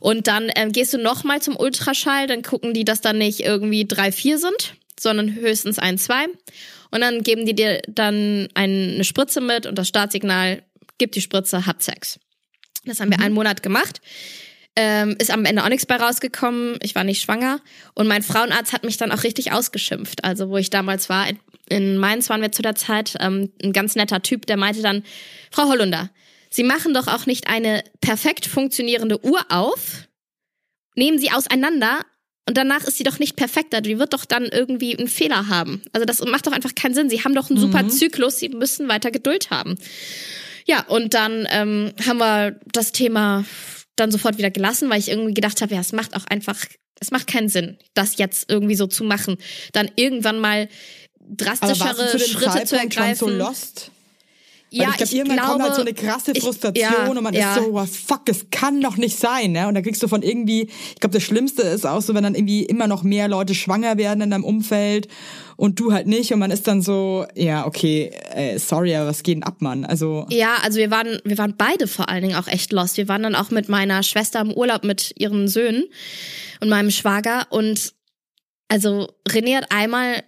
[0.00, 3.86] Und dann ähm, gehst du nochmal zum Ultraschall, dann gucken die, dass da nicht irgendwie
[3.86, 6.24] drei, vier sind, sondern höchstens ein, zwei.
[6.90, 10.62] Und dann geben die dir dann eine Spritze mit und das Startsignal,
[10.96, 12.18] gib die Spritze, hab Sex.
[12.88, 13.24] Das haben wir mhm.
[13.24, 14.00] einen Monat gemacht.
[14.76, 16.78] Ähm, ist am Ende auch nichts bei rausgekommen.
[16.82, 17.60] Ich war nicht schwanger.
[17.94, 20.24] Und mein Frauenarzt hat mich dann auch richtig ausgeschimpft.
[20.24, 21.26] Also, wo ich damals war,
[21.68, 25.02] in Mainz waren wir zu der Zeit, ähm, ein ganz netter Typ, der meinte dann,
[25.50, 26.10] Frau Hollunder,
[26.50, 30.08] Sie machen doch auch nicht eine perfekt funktionierende Uhr auf,
[30.94, 32.04] nehmen sie auseinander
[32.46, 33.80] und danach ist sie doch nicht perfekter.
[33.80, 35.82] Die wird doch dann irgendwie einen Fehler haben.
[35.92, 37.10] Also das macht doch einfach keinen Sinn.
[37.10, 37.90] Sie haben doch einen super mhm.
[37.90, 39.76] Zyklus, sie müssen weiter Geduld haben.
[40.68, 43.44] Ja, und dann ähm, haben wir das Thema
[43.96, 46.56] dann sofort wieder gelassen, weil ich irgendwie gedacht habe, ja, es macht auch einfach
[47.00, 49.38] Es macht keinen Sinn, das jetzt irgendwie so zu machen.
[49.72, 50.68] Dann irgendwann mal
[51.20, 53.16] drastischere zu Schritte Zeitpunkt zu ergreifen.
[53.16, 53.90] Schon so lost?
[54.70, 57.10] Weil ja, ich, glaub, ich irgendwann glaube, kommt halt so eine krasse Frustration ich, ja,
[57.10, 57.56] und man ja.
[57.56, 59.66] ist so, oh, fuck, es kann doch nicht sein, ne?
[59.66, 62.34] Und dann kriegst du von irgendwie, ich glaube, das Schlimmste ist auch so, wenn dann
[62.34, 65.08] irgendwie immer noch mehr Leute schwanger werden in deinem Umfeld
[65.56, 69.22] und du halt nicht und man ist dann so, ja, okay, äh, sorry, aber was
[69.22, 69.84] geht denn ab, Mann?
[69.86, 72.96] Also ja, also wir waren, wir waren beide vor allen Dingen auch echt lost.
[72.98, 75.84] Wir waren dann auch mit meiner Schwester im Urlaub mit ihren Söhnen
[76.60, 77.94] und meinem Schwager und
[78.68, 80.22] also René hat einmal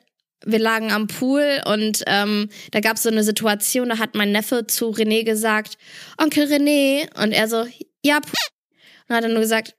[0.44, 4.32] wir lagen am Pool und ähm, da gab es so eine Situation, da hat mein
[4.32, 5.76] Neffe zu René gesagt,
[6.18, 7.66] Onkel René, und er so,
[8.02, 9.74] ja, und hat dann nur gesagt,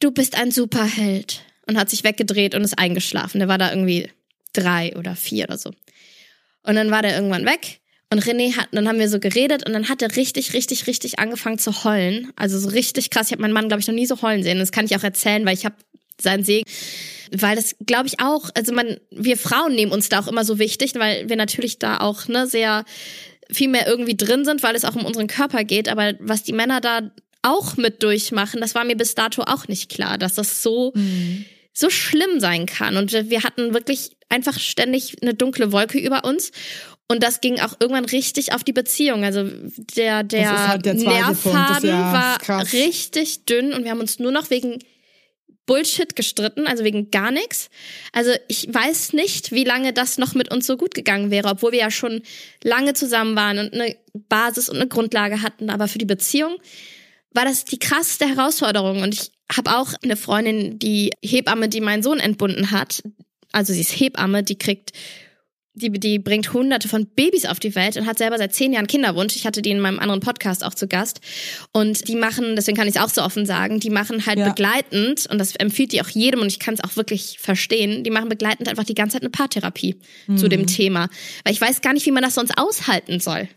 [0.00, 3.38] du bist ein Superheld und hat sich weggedreht und ist eingeschlafen.
[3.38, 4.10] Der war da irgendwie
[4.52, 5.70] drei oder vier oder so.
[6.62, 7.80] Und dann war der irgendwann weg
[8.10, 11.18] und René hat, dann haben wir so geredet und dann hat er richtig, richtig, richtig
[11.18, 12.32] angefangen zu heulen.
[12.36, 13.26] Also so richtig krass.
[13.26, 14.58] Ich habe meinen Mann, glaube ich, noch nie so heulen sehen.
[14.58, 15.76] Das kann ich auch erzählen, weil ich habe
[16.20, 16.64] seinen Segen
[17.32, 20.58] weil das glaube ich auch, also man, wir Frauen nehmen uns da auch immer so
[20.58, 22.84] wichtig, weil wir natürlich da auch ne sehr
[23.50, 25.88] viel mehr irgendwie drin sind, weil es auch um unseren Körper geht.
[25.88, 27.10] Aber was die Männer da
[27.42, 31.44] auch mit durchmachen, das war mir bis dato auch nicht klar, dass das so mhm.
[31.72, 32.96] so schlimm sein kann.
[32.96, 36.50] Und wir hatten wirklich einfach ständig eine dunkle Wolke über uns.
[37.08, 39.22] Und das ging auch irgendwann richtig auf die Beziehung.
[39.22, 39.48] Also
[39.96, 42.72] der, der, halt der Nährfaden ja war krass.
[42.72, 44.80] richtig dünn und wir haben uns nur noch wegen
[45.66, 47.68] Bullshit gestritten, also wegen gar nichts.
[48.12, 51.72] Also ich weiß nicht, wie lange das noch mit uns so gut gegangen wäre, obwohl
[51.72, 52.22] wir ja schon
[52.62, 53.96] lange zusammen waren und eine
[54.28, 55.68] Basis und eine Grundlage hatten.
[55.68, 56.56] Aber für die Beziehung
[57.32, 59.02] war das die krasseste Herausforderung.
[59.02, 63.02] Und ich habe auch eine Freundin, die Hebamme, die meinen Sohn entbunden hat.
[63.52, 64.92] Also sie ist Hebamme, die kriegt
[65.76, 68.86] die, die bringt hunderte von Babys auf die Welt und hat selber seit zehn Jahren
[68.86, 69.36] Kinderwunsch.
[69.36, 71.20] Ich hatte die in meinem anderen Podcast auch zu Gast.
[71.72, 74.48] Und die machen, deswegen kann ich es auch so offen sagen, die machen halt ja.
[74.48, 78.10] begleitend, und das empfiehlt die auch jedem, und ich kann es auch wirklich verstehen, die
[78.10, 80.36] machen begleitend einfach die ganze Zeit eine Paartherapie mhm.
[80.36, 80.66] zu dem.
[80.66, 81.08] Thema.
[81.44, 83.48] Weil ich weiß gar nicht, wie man das sonst aushalten soll.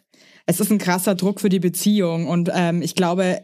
[0.45, 3.41] Es ist ein krasser Druck für die Beziehung und ähm, ich glaube,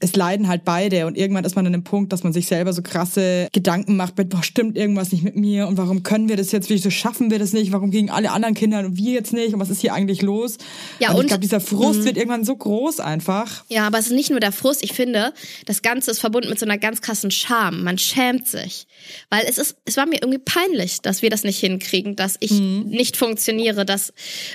[0.00, 2.72] es leiden halt beide und irgendwann ist man an dem Punkt, dass man sich selber
[2.72, 6.36] so krasse Gedanken macht mit, boah, stimmt irgendwas nicht mit mir und warum können wir
[6.36, 9.32] das jetzt, wieso schaffen wir das nicht, warum gegen alle anderen Kinder und wir jetzt
[9.32, 10.58] nicht und was ist hier eigentlich los?
[11.00, 12.04] Ja, und, und ich glaube, dieser Frust mhm.
[12.04, 13.64] wird irgendwann so groß einfach.
[13.68, 15.32] Ja, aber es ist nicht nur der Frust, ich finde,
[15.66, 17.82] das Ganze ist verbunden mit so einer ganz krassen Scham.
[17.82, 18.87] Man schämt sich,
[19.30, 22.52] weil es ist, es war mir irgendwie peinlich, dass wir das nicht hinkriegen, dass ich
[22.52, 22.84] mhm.
[22.86, 24.12] nicht funktioniere, dass,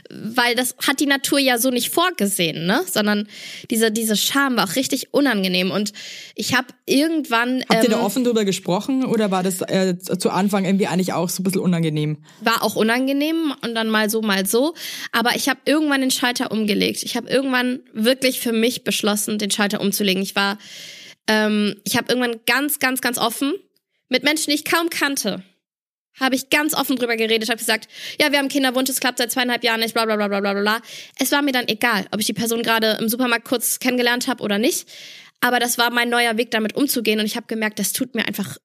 [0.10, 3.28] weil das hat die Natur ja so nicht vorgesehen, ne, sondern
[3.70, 5.72] diese, diese Scham war auch richtig unangenehm.
[5.72, 5.94] Und
[6.36, 7.64] ich habe irgendwann.
[7.70, 11.14] Habt ihr da ähm, offen drüber gesprochen oder war das äh, zu Anfang irgendwie eigentlich
[11.14, 12.18] auch so ein bisschen unangenehm?
[12.42, 14.74] War auch unangenehm und dann mal so, mal so.
[15.12, 17.04] Aber ich habe irgendwann den Schalter umgelegt.
[17.04, 20.22] Ich habe irgendwann wirklich für mich beschlossen, den Schalter umzulegen.
[20.22, 20.58] Ich war,
[21.28, 23.54] ähm, ich habe irgendwann ganz, ganz, ganz offen
[24.10, 25.44] mit Menschen, die ich kaum kannte
[26.20, 27.88] habe ich ganz offen drüber geredet, habe gesagt,
[28.20, 30.54] ja, wir haben Kinderwunsch, es klappt seit zweieinhalb Jahren nicht, bla bla bla bla bla
[30.54, 30.82] bla.
[31.20, 34.44] Es war mir dann egal, ob ich die Person gerade im Supermarkt kurz kennengelernt habe
[34.44, 34.88] oder nicht.
[35.42, 37.20] Aber das war mein neuer Weg, damit umzugehen.
[37.20, 38.58] Und ich habe gemerkt, das tut mir einfach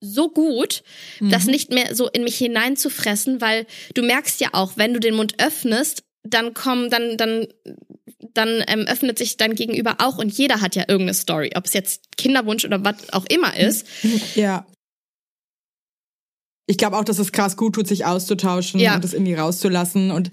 [0.00, 0.82] so gut,
[1.18, 1.30] mhm.
[1.30, 5.14] das nicht mehr so in mich hineinzufressen, weil du merkst ja auch, wenn du den
[5.14, 7.48] Mund öffnest, dann kommen, dann, dann,
[8.34, 11.72] dann ähm, öffnet sich dein Gegenüber auch und jeder hat ja irgendeine Story, ob es
[11.72, 13.86] jetzt Kinderwunsch oder was auch immer ist.
[14.34, 14.66] Ja.
[16.70, 18.94] Ich glaube auch, dass es krass gut tut, sich auszutauschen ja.
[18.94, 20.12] und das irgendwie rauszulassen.
[20.12, 20.30] Und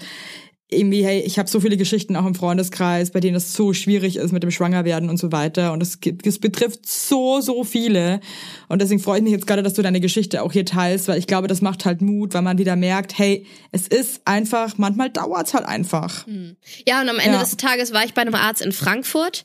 [0.69, 4.17] irgendwie, hey, ich habe so viele Geschichten auch im Freundeskreis, bei denen es so schwierig
[4.17, 5.73] ist mit dem Schwangerwerden und so weiter.
[5.73, 8.19] Und es, es betrifft so, so viele.
[8.67, 11.17] Und deswegen freue ich mich jetzt gerade, dass du deine Geschichte auch hier teilst, weil
[11.17, 15.09] ich glaube, das macht halt Mut, weil man wieder merkt, hey, es ist einfach, manchmal
[15.09, 16.27] dauert's halt einfach.
[16.27, 16.55] Hm.
[16.87, 17.39] Ja, und am Ende ja.
[17.39, 19.43] des Tages war ich bei einem Arzt in Frankfurt.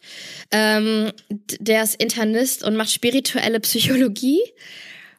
[0.51, 1.11] Ähm,
[1.59, 4.41] der ist Internist und macht spirituelle Psychologie.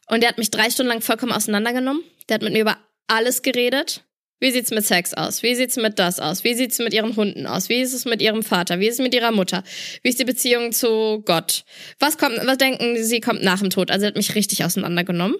[0.08, 2.02] Und der hat mich drei Stunden lang vollkommen auseinandergenommen.
[2.28, 4.04] Der hat mit mir über alles geredet.
[4.40, 5.42] Wie sieht's mit Sex aus?
[5.42, 6.44] Wie sieht's mit das aus?
[6.44, 7.68] Wie sieht's mit ihren Hunden aus?
[7.68, 8.80] Wie ist es mit ihrem Vater?
[8.80, 9.62] Wie ist es mit ihrer Mutter?
[10.02, 11.64] Wie ist die Beziehung zu Gott?
[11.98, 13.90] Was kommt, was denken Sie kommt nach dem Tod?
[13.90, 15.36] Also er hat mich richtig auseinandergenommen.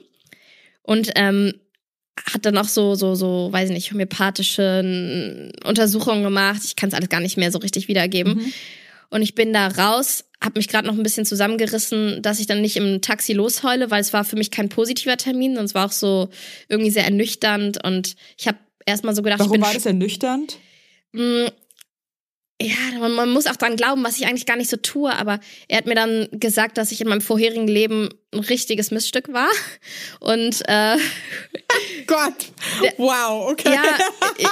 [0.82, 1.52] Und ähm,
[2.32, 6.62] hat dann auch so, so, so, weiß ich nicht, homöopathische Untersuchungen gemacht.
[6.64, 8.34] Ich kann es alles gar nicht mehr so richtig wiedergeben.
[8.34, 8.52] Mhm.
[9.14, 12.60] Und ich bin da raus, habe mich gerade noch ein bisschen zusammengerissen, dass ich dann
[12.60, 15.92] nicht im Taxi losheule, weil es war für mich kein positiver Termin, sonst war auch
[15.92, 16.30] so
[16.68, 20.58] irgendwie sehr ernüchternd und ich habe erstmal so gedacht, Warum ich bin war das ernüchternd?
[22.62, 25.40] Ja, man, man muss auch dran glauben, was ich eigentlich gar nicht so tue, aber
[25.66, 29.50] er hat mir dann gesagt, dass ich in meinem vorherigen Leben ein richtiges Missstück war.
[30.20, 30.96] Und äh,
[32.06, 32.52] Gott,
[32.96, 33.74] wow, okay.
[33.74, 33.82] Ja,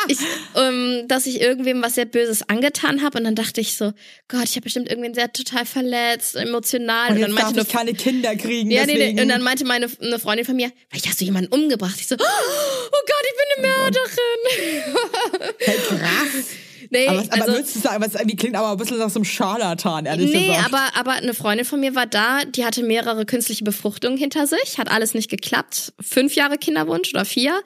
[0.09, 0.19] ich,
[0.57, 3.93] ähm, dass ich irgendwem was sehr Böses angetan habe und dann dachte ich so,
[4.27, 7.11] Gott, ich habe bestimmt irgendwen sehr total verletzt, emotional.
[7.11, 8.73] Und, und dann meinte darf ich keine Kinder kriegen.
[8.73, 11.55] Ja, nee, nee, und dann meinte meine eine Freundin von mir, vielleicht hast du jemanden
[11.55, 12.01] umgebracht.
[12.01, 15.51] Ich so, oh Gott, ich bin eine oh Mörderin.
[15.61, 16.47] Hey, krass.
[16.93, 19.19] Nee, aber, aber also, würdest du sagen, was irgendwie klingt aber ein bisschen nach so
[19.19, 20.71] einem Scharlatan, ehrlich nee, gesagt.
[20.71, 24.47] Nee, aber, aber eine Freundin von mir war da, die hatte mehrere künstliche Befruchtungen hinter
[24.47, 25.95] sich, hat alles nicht geklappt.
[26.03, 27.63] Fünf Jahre Kinderwunsch oder vier.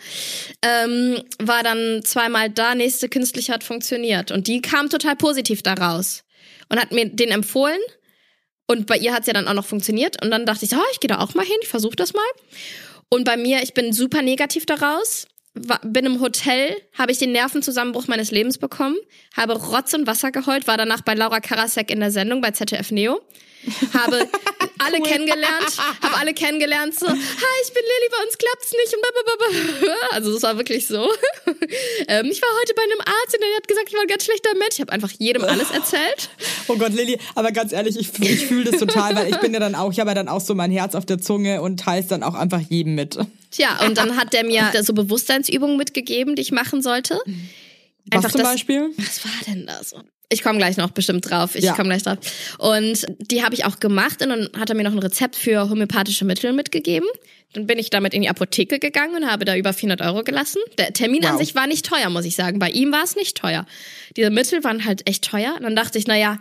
[0.63, 4.31] Ähm, war dann zweimal da, nächste künstliche hat funktioniert.
[4.31, 6.23] Und die kam total positiv daraus
[6.69, 7.81] und hat mir den empfohlen.
[8.69, 10.23] Und bei ihr hat's ja dann auch noch funktioniert.
[10.23, 12.23] Und dann dachte ich, oh, ich gehe da auch mal hin, ich versuche das mal.
[13.09, 15.27] Und bei mir, ich bin super negativ daraus
[15.83, 18.97] bin im Hotel, habe ich den Nervenzusammenbruch meines Lebens bekommen,
[19.37, 22.91] habe Rotz und Wasser geheult, war danach bei Laura Karasek in der Sendung bei ZDF
[22.91, 23.21] Neo,
[23.93, 24.29] habe
[24.79, 28.97] alle kennengelernt, habe alle kennengelernt, so, hi, ich bin Lilly, bei uns klappt's nicht.
[30.11, 31.09] Also das war wirklich so.
[32.09, 34.25] Ähm, ich war heute bei einem Arzt und der hat gesagt, ich war ein ganz
[34.25, 34.75] schlechter Mensch.
[34.75, 36.31] Ich habe einfach jedem alles erzählt.
[36.69, 39.59] Oh Gott, Lilly, aber ganz ehrlich, ich, ich fühle das total, weil ich bin ja
[39.59, 42.03] dann auch, ich habe ja dann auch so mein Herz auf der Zunge und teile
[42.03, 43.19] es dann auch einfach jedem mit.
[43.51, 47.19] Tja, und dann hat der mir so Bewusstseinsübungen mitgegeben, die ich machen sollte.
[48.11, 48.91] Einfach was zum das, Beispiel?
[48.97, 49.95] Was war denn das?
[50.29, 51.55] Ich komme gleich noch bestimmt drauf.
[51.55, 51.75] Ich ja.
[51.75, 52.19] komme gleich drauf.
[52.59, 55.71] Und die habe ich auch gemacht und dann hat er mir noch ein Rezept für
[55.71, 57.09] homöopathische Mittel mitgegeben.
[57.53, 60.61] Dann bin ich damit in die Apotheke gegangen und habe da über 400 Euro gelassen.
[60.79, 61.31] Der Termin wow.
[61.31, 62.59] an sich war nicht teuer, muss ich sagen.
[62.59, 63.67] Bei ihm war es nicht teuer.
[64.17, 65.55] Diese Mittel waren halt echt teuer.
[65.57, 66.39] Und dann dachte ich, na ja,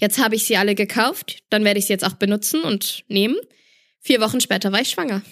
[0.00, 1.38] jetzt habe ich sie alle gekauft.
[1.50, 3.36] Dann werde ich sie jetzt auch benutzen und nehmen.
[4.00, 5.22] Vier Wochen später war ich schwanger.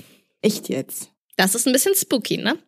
[0.40, 1.10] Echt jetzt?
[1.36, 2.58] Das ist ein bisschen spooky, ne?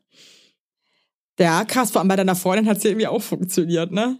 [1.40, 1.90] Ja, krass.
[1.90, 4.18] Vor allem bei deiner Freundin hat es ja irgendwie auch funktioniert, ne?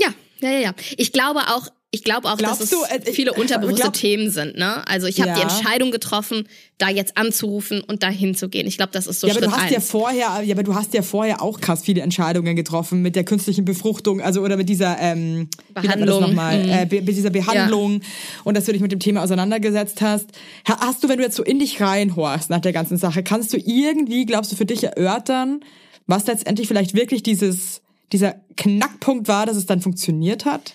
[0.00, 0.74] Ja, ja, ja, ja.
[0.96, 4.28] Ich glaube auch, ich glaube auch, Glaubst dass es du, äh, viele unterbewusste glaub, Themen
[4.28, 4.56] sind.
[4.56, 4.86] Ne?
[4.88, 5.36] Also ich habe ja.
[5.36, 8.66] die Entscheidung getroffen, da jetzt anzurufen und da hinzugehen.
[8.66, 9.72] Ich glaube, das ist so ja, Schritt aber du hast eins.
[9.72, 13.22] ja vorher, ja, aber du hast ja vorher auch krass viele Entscheidungen getroffen mit der
[13.22, 16.38] künstlichen Befruchtung, also oder mit dieser ähm, Behandlung, mhm.
[16.40, 18.08] äh, mit dieser Behandlung ja.
[18.42, 20.30] und dass du dich mit dem Thema auseinandergesetzt hast.
[20.64, 23.56] Hast du, wenn du jetzt so in dich reinhorchst nach der ganzen Sache, kannst du
[23.56, 25.60] irgendwie, glaubst du, für dich erörtern,
[26.08, 27.83] was letztendlich vielleicht wirklich dieses
[28.14, 30.72] dieser Knackpunkt war, dass es dann funktioniert hat?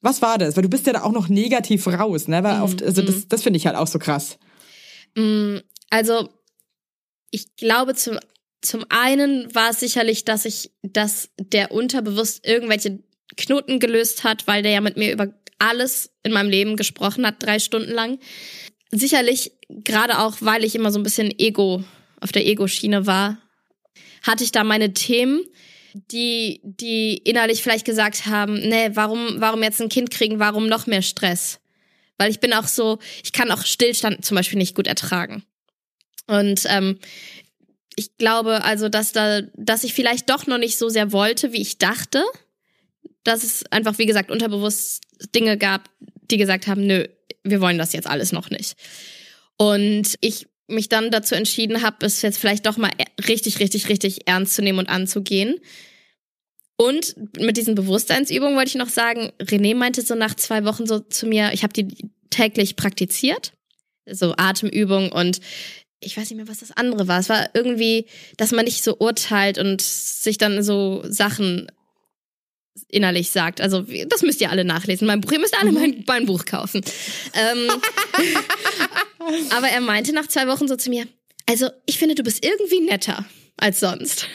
[0.00, 0.56] Was war das?
[0.56, 2.42] Weil du bist ja da auch noch negativ raus, ne?
[2.42, 3.24] Weil oft, also das, mhm.
[3.28, 4.36] das finde ich halt auch so krass.
[5.14, 5.58] Mm,
[5.90, 6.28] also,
[7.30, 8.18] ich glaube, zum,
[8.62, 12.98] zum einen war es sicherlich, dass ich, dass der unterbewusst irgendwelche
[13.36, 17.36] Knoten gelöst hat, weil der ja mit mir über alles in meinem Leben gesprochen hat,
[17.38, 18.18] drei Stunden lang.
[18.90, 21.84] Sicherlich, gerade auch, weil ich immer so ein bisschen Ego,
[22.20, 23.38] auf der Ego-Schiene war,
[24.22, 25.44] hatte ich da meine Themen
[25.94, 30.86] die, die innerlich vielleicht gesagt haben, nee, warum, warum jetzt ein Kind kriegen, warum noch
[30.86, 31.60] mehr Stress?
[32.18, 35.44] Weil ich bin auch so, ich kann auch Stillstand zum Beispiel nicht gut ertragen.
[36.26, 36.98] Und ähm,
[37.96, 41.60] ich glaube also, dass da, dass ich vielleicht doch noch nicht so sehr wollte, wie
[41.60, 42.22] ich dachte.
[43.24, 45.02] Dass es einfach, wie gesagt, unterbewusst
[45.34, 45.88] Dinge gab,
[46.30, 47.06] die gesagt haben, nö,
[47.44, 48.74] wir wollen das jetzt alles noch nicht.
[49.56, 53.88] Und ich mich dann dazu entschieden habe, es jetzt vielleicht doch mal e-, richtig, richtig,
[53.88, 55.56] richtig ernst zu nehmen und anzugehen.
[56.76, 60.98] Und mit diesen Bewusstseinsübungen wollte ich noch sagen, René meinte so nach zwei Wochen so
[61.00, 61.88] zu mir, ich habe die
[62.30, 63.52] täglich praktiziert,
[64.10, 65.40] so Atemübungen und
[66.00, 67.20] ich weiß nicht mehr, was das andere war.
[67.20, 71.70] Es war irgendwie, dass man nicht so urteilt und sich dann so Sachen
[72.88, 73.60] innerlich sagt.
[73.60, 75.06] Also das müsst ihr alle nachlesen.
[75.06, 75.78] Mein Buch, ihr müsst alle mhm.
[75.78, 76.82] mein, mein Buch kaufen.
[77.34, 77.68] Ähm,
[79.50, 81.06] aber er meinte nach zwei Wochen so zu mir,
[81.48, 83.24] also ich finde, du bist irgendwie netter
[83.56, 84.26] als sonst.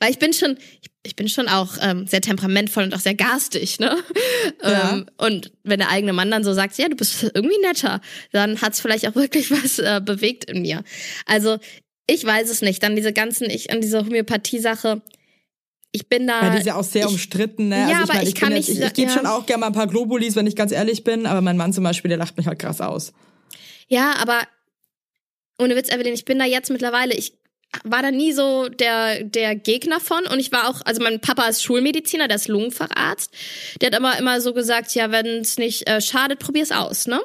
[0.00, 0.56] Weil ich bin schon,
[1.02, 3.96] ich bin schon auch ähm, sehr temperamentvoll und auch sehr garstig, ne?
[4.62, 4.92] Ja.
[4.92, 8.00] Ähm, und wenn der eigene Mann dann so sagt, ja, du bist irgendwie netter,
[8.32, 10.84] dann hat's vielleicht auch wirklich was äh, bewegt in mir.
[11.26, 11.58] Also
[12.06, 12.82] ich weiß es nicht.
[12.82, 15.02] Dann diese ganzen, ich an diese Homöopathie-Sache,
[15.92, 16.42] ich bin da.
[16.42, 17.76] Weil die ist ja auch sehr ich, umstritten, ne?
[17.76, 18.68] Ja, also ich aber mein, ich, kann nicht.
[18.68, 19.16] Jetzt, ich ich gebe ja.
[19.16, 21.72] schon auch gerne mal ein paar Globulis, wenn ich ganz ehrlich bin, aber mein Mann
[21.72, 23.12] zum Beispiel, der lacht mich halt krass aus.
[23.92, 24.40] Ja, aber
[25.58, 27.34] ohne Witz, Evelyn, ich bin da jetzt mittlerweile, ich
[27.84, 31.46] war da nie so der, der Gegner von und ich war auch, also mein Papa
[31.46, 33.30] ist Schulmediziner, der ist Lungenfacharzt,
[33.82, 37.20] der hat immer immer so gesagt, ja, wenn es nicht äh, schadet, probier's aus, ne?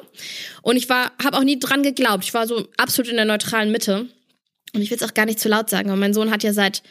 [0.60, 3.72] Und ich war, habe auch nie dran geglaubt, ich war so absolut in der neutralen
[3.72, 4.06] Mitte.
[4.74, 6.52] Und ich will es auch gar nicht zu laut sagen, aber mein Sohn hat ja
[6.52, 6.82] seit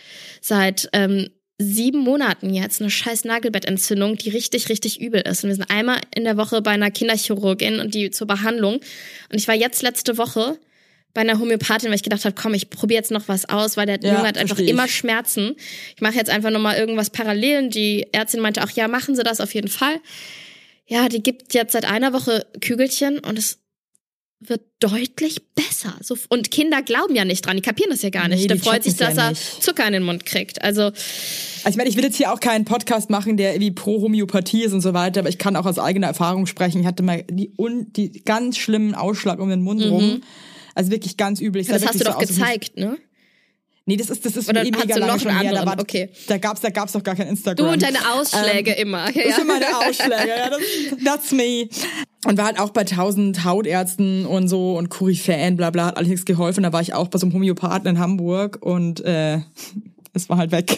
[0.42, 5.44] seit ähm, sieben Monaten jetzt eine scheiß Nagelbettentzündung, die richtig, richtig übel ist.
[5.44, 8.76] Und wir sind einmal in der Woche bei einer Kinderchirurgin und die zur Behandlung.
[8.76, 10.60] Und ich war jetzt letzte Woche
[11.14, 13.88] bei einer Homöopathin, weil ich gedacht habe, komm, ich probiere jetzt noch was aus, weil
[13.88, 14.70] der Ja, Junge hat einfach versteh ich.
[14.70, 15.56] immer Schmerzen.
[15.96, 17.64] Ich mache jetzt einfach nochmal irgendwas parallel.
[17.64, 20.00] Und die Ärztin meinte auch, ja, machen Sie das auf jeden Fall.
[20.86, 23.58] Ja, die gibt jetzt seit einer Woche Kügelchen und es
[24.40, 25.96] wird deutlich besser.
[26.02, 28.42] So, und Kinder glauben ja nicht dran, die kapieren das ja gar nicht.
[28.42, 29.64] Nee, Der freut sich, checken's ja dass er nicht.
[29.64, 30.62] Zucker in den Mund kriegt.
[30.62, 34.02] Also, Also ich meine, ich will jetzt hier auch keinen Podcast machen, der irgendwie pro
[34.02, 36.82] Homöopathie ist und so weiter, aber ich kann auch aus eigener Erfahrung sprechen.
[36.82, 40.22] Ich hatte mal die, un, die ganz schlimmen Ausschlag um den Mund rum.
[40.76, 41.60] Also wirklich ganz übel.
[41.62, 41.74] Ich Mhm.
[41.74, 42.98] das hast du doch so gezeigt, ne?
[43.90, 45.44] Nee, das ist, das ist Oder eh mega lange schon her.
[45.44, 45.66] Da, anderen?
[45.66, 46.10] war, Okay.
[46.28, 47.66] da gab's, da gab's doch gar kein Instagram.
[47.66, 49.10] Du und deine Ausschläge immer.
[49.16, 50.60] Ja, Das sind meine Ausschläge, ja, das,
[51.06, 51.70] that's me.
[52.26, 56.10] Und war halt auch bei tausend Hautärzten und so und Koryphäen, bla bla, hat alles
[56.10, 56.64] nichts geholfen.
[56.64, 59.40] Da war ich auch bei so einem Homöopathen in Hamburg und äh,
[60.14, 60.78] es war halt weg.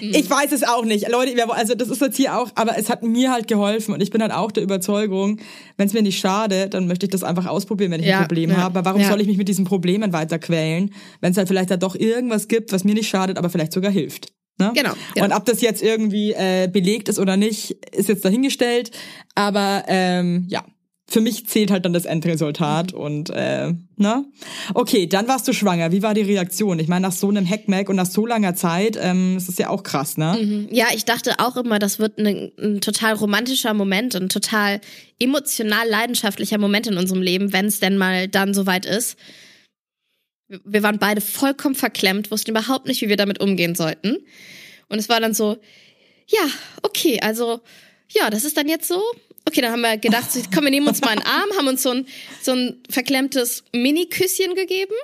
[0.00, 0.14] Mhm.
[0.14, 1.08] Ich weiß es auch nicht.
[1.08, 4.10] Leute, also das ist jetzt hier auch, aber es hat mir halt geholfen und ich
[4.10, 5.40] bin halt auch der Überzeugung,
[5.76, 8.26] wenn es mir nicht schade, dann möchte ich das einfach ausprobieren, wenn ich Ja, ein
[8.26, 8.78] Problem ja, habe.
[8.78, 9.08] Aber warum ja.
[9.08, 12.48] soll ich mich mit diesen Problemen weiter quälen, wenn es halt vielleicht da doch irgendwas
[12.48, 14.32] gibt, was mir nicht schadet, aber vielleicht sogar hilft.
[14.58, 14.72] Ne?
[14.74, 15.26] Genau, genau.
[15.26, 18.90] Und ob das jetzt irgendwie äh, belegt ist oder nicht, ist jetzt dahingestellt.
[19.34, 20.64] Aber ähm, ja,
[21.10, 24.24] für mich zählt halt dann das Endresultat und äh, ne?
[24.74, 25.90] Okay, dann warst du schwanger.
[25.90, 26.78] Wie war die Reaktion?
[26.78, 29.70] Ich meine, nach so einem Hackmack und nach so langer Zeit, ähm, das ist ja
[29.70, 30.68] auch krass, ne?
[30.70, 34.80] Ja, ich dachte auch immer, das wird ein, ein total romantischer Moment, ein total
[35.18, 39.16] emotional leidenschaftlicher Moment in unserem Leben, wenn es denn mal dann soweit ist.
[40.64, 44.16] Wir waren beide vollkommen verklemmt, wussten überhaupt nicht, wie wir damit umgehen sollten.
[44.88, 45.56] Und es war dann so,
[46.28, 46.46] ja,
[46.82, 47.60] okay, also,
[48.08, 49.02] ja, das ist dann jetzt so.
[49.50, 51.90] Okay, dann haben wir gedacht, komm, wir nehmen uns mal einen Arm, haben uns so
[51.90, 52.06] ein,
[52.40, 54.94] so ein verklemmtes Mini-Küsschen gegeben.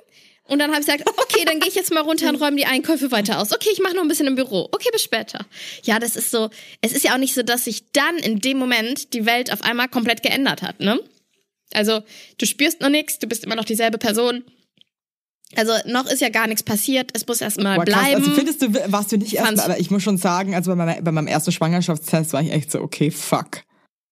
[0.45, 2.67] Und dann habe ich gesagt, okay, dann gehe ich jetzt mal runter und räume die
[2.67, 3.53] Einkäufe weiter aus.
[3.53, 4.69] Okay, ich mache noch ein bisschen im Büro.
[4.71, 5.45] Okay, bis später.
[5.83, 6.51] Ja, das ist so,
[6.83, 9.63] es ist ja auch nicht so, dass sich dann in dem Moment die Welt auf
[9.63, 11.01] einmal komplett geändert hat, ne?
[11.73, 12.03] Also,
[12.39, 14.45] du spürst noch nichts, du bist immer noch dieselbe Person.
[15.57, 18.01] Also, noch ist ja gar nichts passiert, es muss erst mal Boah, krass.
[18.03, 18.23] bleiben.
[18.23, 20.77] Also findest du, warst du nicht erst, Fand's- aber ich muss schon sagen, also bei
[20.77, 23.63] meinem, bei meinem ersten Schwangerschaftstest war ich echt so, okay, fuck.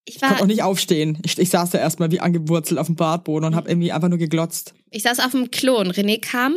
[0.05, 1.17] Ich Ich war, konnte auch nicht aufstehen.
[1.25, 4.17] Ich, ich saß da erstmal wie angewurzelt auf dem Badboden und habe irgendwie einfach nur
[4.17, 4.73] geglotzt.
[4.91, 6.55] ich saß auf dem Klo und René kam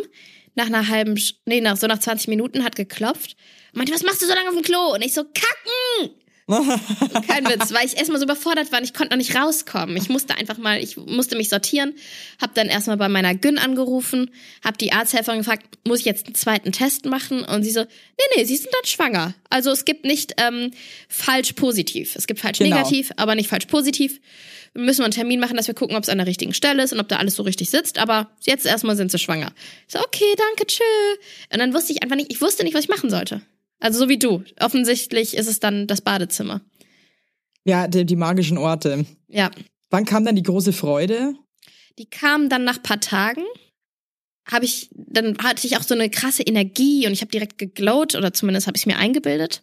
[0.54, 3.36] nach einer halben, nee, nach, so nach 20 Minuten, hat geklopft.
[3.72, 4.92] und Meinte, was machst du so lange auf dem Klo?
[4.94, 6.14] Und ich so, kacken!
[7.28, 9.96] Kein Witz, weil ich erstmal so überfordert war und ich konnte noch nicht rauskommen.
[9.98, 11.94] Ich musste einfach mal, ich musste mich sortieren,
[12.40, 14.30] hab dann erstmal bei meiner Gyn angerufen,
[14.64, 17.44] hab die Arzthelferin gefragt, muss ich jetzt einen zweiten Test machen?
[17.44, 19.34] Und sie so, nee, nee, sie sind dann schwanger.
[19.50, 20.70] Also es gibt nicht ähm,
[21.08, 22.16] falsch positiv.
[22.16, 22.76] Es gibt falsch Genau.
[22.76, 24.18] negativ, aber nicht falsch positiv.
[24.72, 26.92] Wir müssen einen Termin machen, dass wir gucken, ob es an der richtigen Stelle ist
[26.92, 27.98] und ob da alles so richtig sitzt.
[27.98, 29.52] Aber jetzt erstmal sind sie schwanger.
[29.86, 30.82] Ich so, okay, danke, tschö.
[31.52, 33.42] Und dann wusste ich einfach nicht, ich wusste nicht, was ich machen sollte.
[33.80, 34.42] Also so wie du.
[34.60, 36.60] Offensichtlich ist es dann das Badezimmer.
[37.64, 39.04] Ja, die, die magischen Orte.
[39.28, 39.50] Ja.
[39.90, 41.34] Wann kam dann die große Freude?
[41.98, 43.42] Die kamen dann nach paar Tagen.
[44.50, 48.14] Habe ich, dann hatte ich auch so eine krasse Energie und ich habe direkt geglowt
[48.14, 49.62] oder zumindest habe ich mir eingebildet.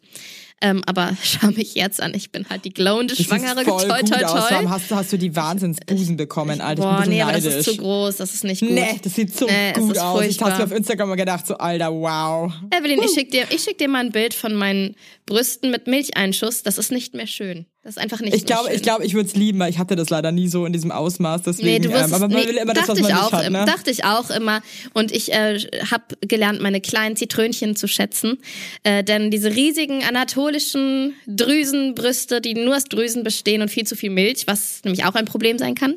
[0.61, 3.57] Ähm, aber schau mich jetzt an, ich bin halt die glowende Das Schwangere.
[3.59, 4.47] sieht voll toi, gut toi, aus.
[4.47, 4.55] Toi.
[4.55, 6.81] allem hast, du- hast du die Wahnsinnsbusen bekommen, Alter.
[6.83, 7.65] Ich Boah, bin nee, bisschen das ist neidisch.
[7.65, 8.71] zu groß, das ist nicht gut.
[8.71, 10.21] Nee, das sieht so Nee, gut ist aus.
[10.21, 10.49] Ich furchtbar.
[10.51, 12.53] hab's mir auf Instagram mal gedacht, so, Alter, wow.
[12.71, 14.95] Evelyn, ich schick dir, ich schick dir mal ein Bild von meinen
[15.25, 16.63] Brüsten mit Milcheinschuss.
[16.63, 17.65] Das ist nicht mehr schön.
[17.85, 19.95] Das ist einfach nicht Ich glaube, ich glaube, ich würde es lieben, weil ich hatte
[19.95, 21.43] das leider nie so in diesem Ausmaß.
[21.43, 23.15] Deswegen, Nee, du wirst ähm, aber man nee, will immer das, dachte was man ich
[23.15, 23.65] nicht auch, hat, ne?
[23.67, 24.63] Dachte ich auch immer.
[24.93, 25.59] Und ich äh,
[25.91, 28.39] habe gelernt, meine kleinen Zitrönchen zu schätzen.
[28.81, 34.09] Äh, denn diese riesigen anatolischen Drüsenbrüste, die nur aus Drüsen bestehen und viel zu viel
[34.09, 35.93] Milch, was nämlich auch ein Problem sein kann,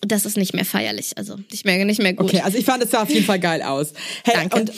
[0.00, 1.16] das ist nicht mehr feierlich.
[1.16, 2.26] Also nicht mehr, nicht mehr gut.
[2.26, 3.92] Okay, also ich fand es sah auf jeden Fall geil aus.
[4.24, 4.58] Hey, Danke.
[4.58, 4.72] und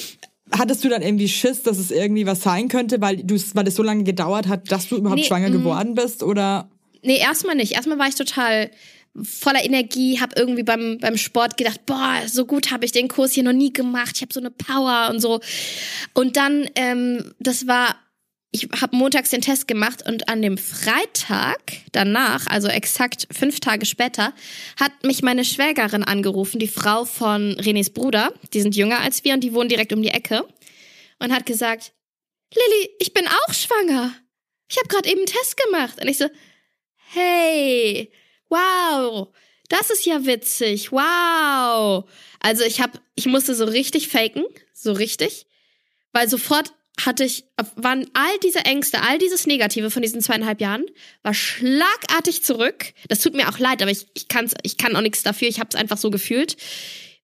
[0.53, 3.75] hattest du dann irgendwie Schiss, dass es irgendwie was sein könnte, weil du weil es
[3.75, 5.53] so lange gedauert hat, dass du überhaupt Nee, schwanger mm.
[5.53, 6.69] geworden bist oder
[7.03, 7.73] Nee, erstmal nicht.
[7.73, 8.71] Erstmal war ich total
[9.23, 13.33] voller Energie, habe irgendwie beim, beim Sport gedacht, boah, so gut habe ich den Kurs
[13.33, 15.41] hier noch nie gemacht, ich habe so eine Power und so.
[16.15, 17.97] Und dann, ähm, das war,
[18.57, 21.61] ich habe montags den Test gemacht und an dem Freitag
[21.93, 24.33] danach, also exakt fünf Tage später,
[24.81, 29.35] hat mich meine Schwägerin angerufen, die Frau von Renés Bruder, die sind jünger als wir
[29.35, 30.45] und die wohnen direkt um die Ecke,
[31.19, 31.93] und hat gesagt,
[32.55, 34.15] Lilly, ich bin auch schwanger.
[34.69, 36.01] Ich habe gerade eben einen Test gemacht.
[36.01, 36.29] Und ich so,
[37.13, 38.11] hey,
[38.49, 39.29] wow,
[39.69, 42.05] das ist ja witzig, wow.
[42.41, 45.47] Also ich habe, ich musste so richtig faken, so richtig,
[46.13, 46.73] weil sofort
[47.05, 50.85] hatte ich, waren all diese Ängste, all dieses Negative von diesen zweieinhalb Jahren,
[51.23, 52.95] war schlagartig zurück.
[53.09, 55.61] Das tut mir auch leid, aber ich, ich, kann's, ich kann auch nichts dafür, ich
[55.61, 56.57] habe es einfach so gefühlt,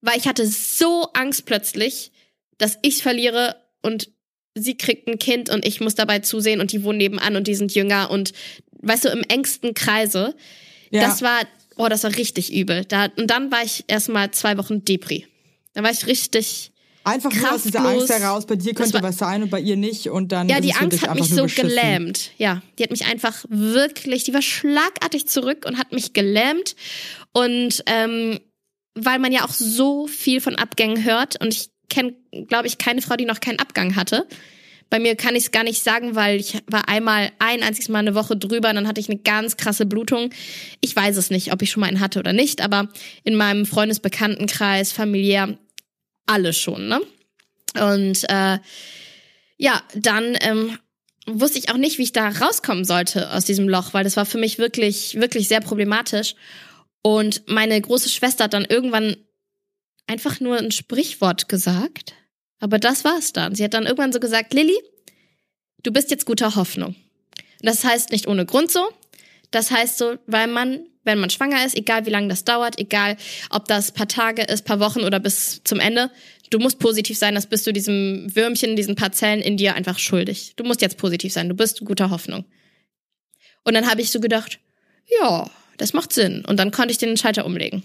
[0.03, 2.13] weil ich hatte so Angst plötzlich,
[2.59, 4.11] dass ich verliere und
[4.55, 7.55] sie kriegt ein Kind und ich muss dabei zusehen und die wohnen nebenan und die
[7.55, 8.33] sind jünger und
[8.83, 10.35] weißt du, im engsten Kreise.
[10.91, 11.07] Ja.
[11.07, 11.41] Das war,
[11.77, 12.85] oh, das war richtig übel.
[12.85, 15.27] Da, und dann war ich erstmal zwei Wochen Depri.
[15.73, 16.72] Da war ich richtig
[17.05, 17.43] Einfach kraftlos.
[17.43, 20.31] nur aus dieser Angst heraus, bei dir könnte was sein und bei ihr nicht und
[20.33, 21.69] dann Ja, die Angst hat mich so beschissen.
[21.69, 22.31] gelähmt.
[22.39, 26.77] Ja, die hat mich einfach wirklich, die war schlagartig zurück und hat mich gelähmt.
[27.33, 28.39] Und ähm,
[28.95, 32.15] weil man ja auch so viel von Abgängen hört und ich kenne,
[32.49, 34.27] glaube ich, keine Frau, die noch keinen Abgang hatte.
[34.91, 38.01] Bei mir kann ich es gar nicht sagen, weil ich war einmal ein einziges Mal
[38.01, 40.29] eine Woche drüber, und dann hatte ich eine ganz krasse Blutung.
[40.83, 42.89] Ich weiß es nicht, ob ich schon mal einen hatte oder nicht, aber
[43.25, 45.57] in meinem Freundesbekanntenkreis, familiär,
[46.27, 47.01] alle schon, ne?
[47.81, 48.59] Und äh,
[49.57, 50.79] ja, dann ähm,
[51.27, 54.27] wusste ich auch nicht, wie ich da rauskommen sollte aus diesem Loch, weil das war
[54.27, 56.35] für mich wirklich, wirklich sehr problematisch.
[57.03, 59.17] Und meine große Schwester hat dann irgendwann
[60.07, 62.15] einfach nur ein Sprichwort gesagt.
[62.61, 63.55] Aber das war's dann.
[63.55, 64.79] Sie hat dann irgendwann so gesagt, Lilly,
[65.83, 66.95] du bist jetzt guter Hoffnung.
[66.95, 68.87] Und das heißt nicht ohne Grund so.
[69.51, 73.17] Das heißt so, weil man, wenn man schwanger ist, egal wie lange das dauert, egal
[73.51, 76.11] ob das paar Tage ist, paar Wochen oder bis zum Ende,
[76.51, 80.53] du musst positiv sein, das bist du diesem Würmchen, diesen Parzellen in dir einfach schuldig.
[80.57, 82.45] Du musst jetzt positiv sein, du bist guter Hoffnung.
[83.65, 84.59] Und dann habe ich so gedacht,
[85.21, 86.45] ja, das macht Sinn.
[86.47, 87.83] Und dann konnte ich den Schalter umlegen.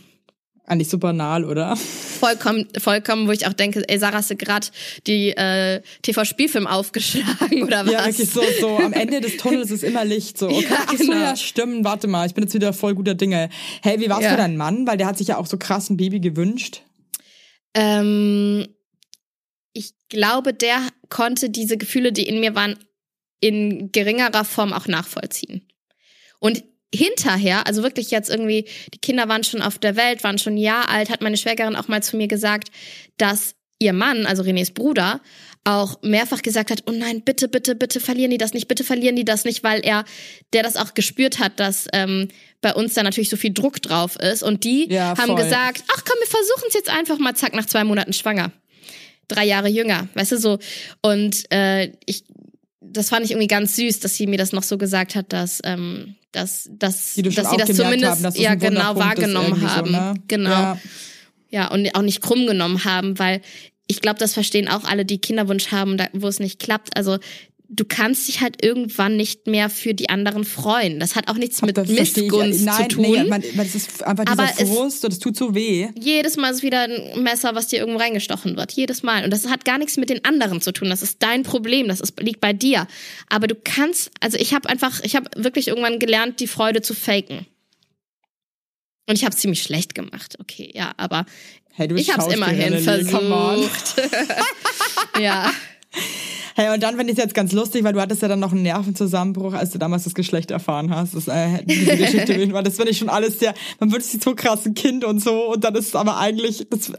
[0.70, 1.78] Eigentlich so banal, oder?
[1.78, 4.68] Vollkommen, vollkommen, wo ich auch denke, ey, Sarah, hast du gerade
[5.07, 7.93] die äh, TV-Spielfilm aufgeschlagen oder was?
[7.93, 10.38] Ja, wirklich so, so am Ende des Tunnels ist immer Licht.
[10.38, 11.13] So, okay, Ja, ach so, genau.
[11.15, 13.49] ja, stimmt, warte mal, ich bin jetzt wieder voll guter Dinge.
[13.82, 14.32] Hey, wie war's Ja.
[14.32, 14.86] für deinen Mann?
[14.86, 16.82] Weil der hat sich ja auch so krass ein Baby gewünscht.
[17.74, 18.68] Ähm,
[19.72, 22.78] ich glaube, der konnte diese Gefühle, die in mir waren,
[23.39, 25.65] in geringerer Form auch nachvollziehen.
[26.39, 26.63] Und
[26.94, 30.58] hinterher, also wirklich jetzt irgendwie, die Kinder waren schon auf der Welt, waren schon ein
[30.58, 32.70] Jahr alt, hat meine Schwägerin auch mal zu mir gesagt,
[33.18, 35.22] dass ihr Mann, also Renés Bruder,
[35.64, 39.18] auch mehrfach gesagt hat, oh nein, bitte, bitte, bitte verlieren die das nicht, bitte verlieren
[39.18, 40.06] die das nicht, weil er,
[40.54, 42.30] der das auch gespürt hat, dass ähm,
[42.62, 44.44] bei uns da natürlich so viel Druck drauf ist.
[44.44, 47.66] Und die Ja, haben gesagt, ach komm, wir versuchen es jetzt einfach mal, zack, nach
[47.66, 48.54] zwei Monaten schwanger.
[49.28, 50.58] Drei Jahre jünger, weißt du so.
[51.02, 52.24] Und äh, ich,
[52.80, 55.60] das fand ich irgendwie ganz süß, dass sie mir das noch so gesagt hat, dass,
[55.66, 59.92] ähm, dass, dass, dass sie das zumindest haben, das ja genau wahrgenommen irgendwie so, haben.
[59.92, 60.14] ne?
[60.28, 60.50] Genau.
[60.50, 60.78] Ja.
[61.50, 63.42] Ja, und auch nicht krumm genommen haben, weil
[63.88, 66.96] ich glaube, das verstehen auch alle, die Kinderwunsch haben, wo es nicht klappt.
[66.98, 67.20] Also
[67.70, 70.99] du kannst dich halt irgendwann nicht mehr für die anderen freuen.
[70.99, 72.15] Das hat auch nichts mit verstehe ich.
[72.15, 73.01] Missgunst Nein, zu tun.
[73.03, 75.89] Nee, man, man, das ist einfach dieser Aber Frust und es tut so weh.
[75.99, 78.72] Jedes Mal ist wieder ein Messer, was dir irgendwo reingestochen wird.
[78.72, 79.24] Jedes Mal.
[79.24, 80.89] Und das hat gar nichts mit den anderen zu tun.
[80.89, 81.88] Das ist dein Problem.
[81.88, 82.88] Das ist, liegt bei dir.
[83.30, 86.93] Aber du kannst, also ich habe einfach, ich habe wirklich irgendwann gelernt, die Freude zu
[86.93, 87.45] faken.
[89.09, 90.38] Und ich habe es ziemlich schlecht gemacht.
[90.39, 91.26] Okay, ja, aber
[91.78, 94.01] Hey, ich habe es immerhin versucht.
[95.22, 95.51] ja.
[96.56, 98.52] Hey, und dann finde ich es jetzt ganz lustig, weil du hattest ja dann noch
[98.52, 101.14] einen Nervenzusammenbruch, als du damals das Geschlecht erfahren hast.
[101.14, 104.66] Das, äh, diese Geschichte, das finde ich schon alles sehr, man wird sich so krass
[104.66, 106.94] ein Kind und so und dann ist es aber eigentlich das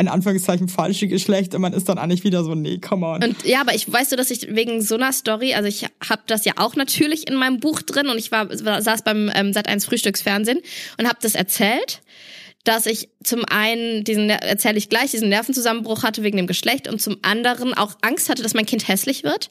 [0.00, 3.22] ein Anführungszeichen falsche Geschlecht und man ist dann eigentlich wieder so, nee, come on.
[3.22, 6.22] Und ja, aber ich weißt du, dass ich wegen so einer Story, also ich habe
[6.26, 9.50] das ja auch natürlich in meinem Buch drin und ich war, war saß beim ähm,
[9.50, 10.60] Sat1 Frühstücksfernsehen
[10.98, 12.02] und habe das erzählt,
[12.64, 17.00] dass ich zum einen diesen erzähle ich gleich diesen Nervenzusammenbruch hatte wegen dem Geschlecht und
[17.00, 19.50] zum anderen auch Angst hatte, dass mein Kind hässlich wird.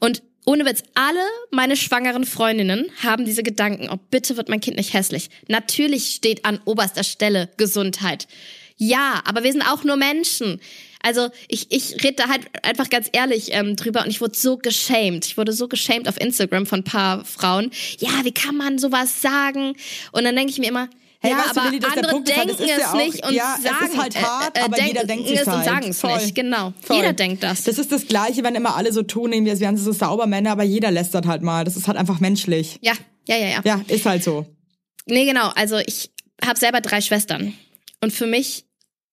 [0.00, 4.76] Und ohne Witz, alle meine schwangeren Freundinnen haben diese Gedanken, oh bitte wird mein Kind
[4.76, 5.28] nicht hässlich.
[5.48, 8.28] Natürlich steht an oberster Stelle Gesundheit.
[8.76, 10.60] Ja, aber wir sind auch nur Menschen.
[11.02, 14.58] Also ich, ich rede da halt einfach ganz ehrlich ähm, drüber und ich wurde so
[14.58, 15.24] geschämt.
[15.24, 17.70] Ich wurde so geschämt auf Instagram von ein paar Frauen.
[17.98, 19.76] Ja, wie kann man sowas sagen?
[20.12, 20.88] Und dann denke ich mir immer,
[21.20, 22.94] Hey, ja, weißt du, aber Lilly, ist der andere Punkt, denken ist ja es auch-
[22.94, 25.52] nicht und ja, es ist sagen halt hart, äh, äh, aber jeder denkt es und
[25.52, 25.64] halt.
[25.64, 26.34] sagen es nicht.
[26.34, 26.72] Genau.
[26.82, 26.96] Voll.
[26.96, 27.64] Jeder denkt das.
[27.64, 30.50] Das ist das Gleiche, wenn immer alle so tun, als wären sie so sauber Männer,
[30.52, 31.64] aber jeder lästert halt mal.
[31.64, 32.78] Das ist halt einfach menschlich.
[32.82, 32.92] ja,
[33.28, 33.60] ja, ja, ja.
[33.64, 34.46] Ja, ist halt so.
[35.06, 35.48] Nee, genau.
[35.54, 36.10] Also ich
[36.44, 37.54] habe selber drei Schwestern.
[38.00, 38.64] Und für mich,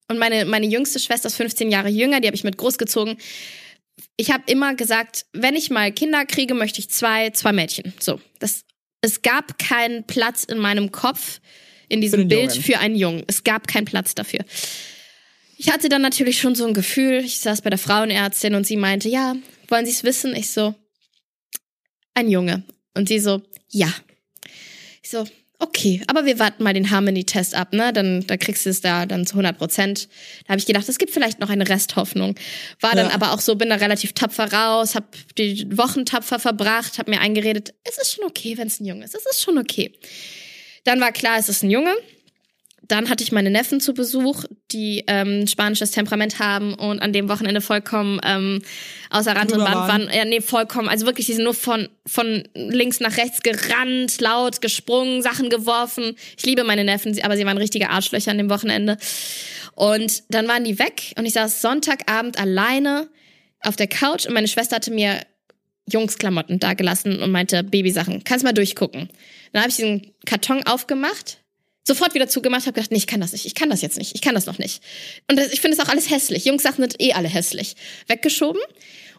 [0.10, 3.18] und meine, meine jüngste Schwester ist 15 Jahre jünger, die habe ich mit großgezogen.
[4.18, 7.94] Ich habe immer gesagt, wenn ich mal Kinder kriege, möchte ich zwei, zwei Mädchen.
[8.00, 8.20] So.
[8.40, 8.66] Das,
[9.02, 11.40] es gab keinen Platz in meinem Kopf
[11.94, 12.64] in diesem den Bild Jungen.
[12.64, 13.24] für einen Jungen.
[13.28, 14.42] Es gab keinen Platz dafür.
[15.58, 18.76] Ich hatte dann natürlich schon so ein Gefühl, ich saß bei der Frauenärztin und sie
[18.78, 19.36] meinte, ja,
[19.70, 20.36] wollen Sie es wissen?
[20.36, 20.76] Ich so,
[22.14, 22.64] ein Junge.
[22.96, 23.92] Und sie so, ja.
[25.02, 25.26] Ich so,
[25.60, 27.92] okay, aber wir warten mal den Harmony-Test ab, ne?
[27.94, 30.10] Dann, dann kriegst du es da dann zu 100 Prozent.
[30.46, 32.36] Da habe ich gedacht, es gibt vielleicht noch eine Resthoffnung.
[32.82, 33.14] War dann Ja.
[33.14, 37.22] aber auch so, bin da relativ tapfer raus, habe die Wochen tapfer verbracht, habe mir
[37.22, 39.16] eingeredet, es ist schon okay, wenn es ein Junge ist.
[39.16, 39.94] Es ist schon okay.
[40.84, 41.94] Dann war klar, es ist ein Junge.
[42.86, 47.30] Dann hatte ich meine Neffen zu Besuch, die ähm, spanisches Temperament haben und an dem
[47.30, 48.62] Wochenende vollkommen ähm,
[49.10, 50.10] außer Rand und Band waren.
[50.14, 50.90] Ja, nee, vollkommen.
[50.90, 56.16] Also wirklich, die sind nur von, von links nach rechts gerannt, laut, gesprungen, Sachen geworfen.
[56.38, 58.98] Ich liebe meine Neffen, aber sie waren richtige Arschlöcher an dem Wochenende.
[59.76, 63.08] Und dann waren die weg und ich saß Sonntagabend alleine
[63.62, 65.22] auf der Couch und meine Schwester hatte mir
[65.90, 68.24] Jungsklamotten da gelassen und meinte Babysachen.
[68.24, 69.10] Kannst mal durchgucken.
[69.54, 71.38] Dann habe ich diesen Karton aufgemacht,
[71.84, 74.16] sofort wieder zugemacht, habe gedacht, nee, ich kann das nicht, ich kann das jetzt nicht,
[74.16, 74.84] ich kann das noch nicht.
[75.30, 76.46] Und das, ich finde es auch alles hässlich.
[76.46, 77.76] Jungssachen sind eh alle hässlich.
[78.08, 78.62] Weggeschoben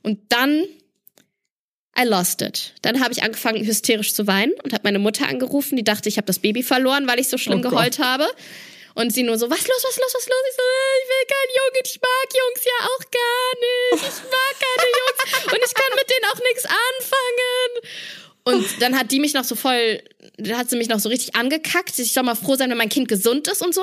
[0.03, 0.65] und dann
[1.97, 2.75] I lost it.
[2.83, 6.17] Dann habe ich angefangen hysterisch zu weinen und habe meine Mutter angerufen, die dachte, ich
[6.17, 8.27] habe das Baby verloren, weil ich so schlimm oh geheult habe.
[8.95, 10.45] Und sie nur so, was los, was los, was los?
[10.49, 14.07] Ich so, äh, ich will keinen Jungen, ich mag Jungs ja auch gar nicht.
[14.07, 18.24] Ich mag keine Jungs und ich kann mit denen auch nichts anfangen.
[18.45, 20.03] Und dann hat die mich noch so voll,
[20.37, 21.99] da hat sie mich noch so richtig angekackt.
[21.99, 23.83] Ich soll mal froh sein, wenn mein Kind gesund ist und so.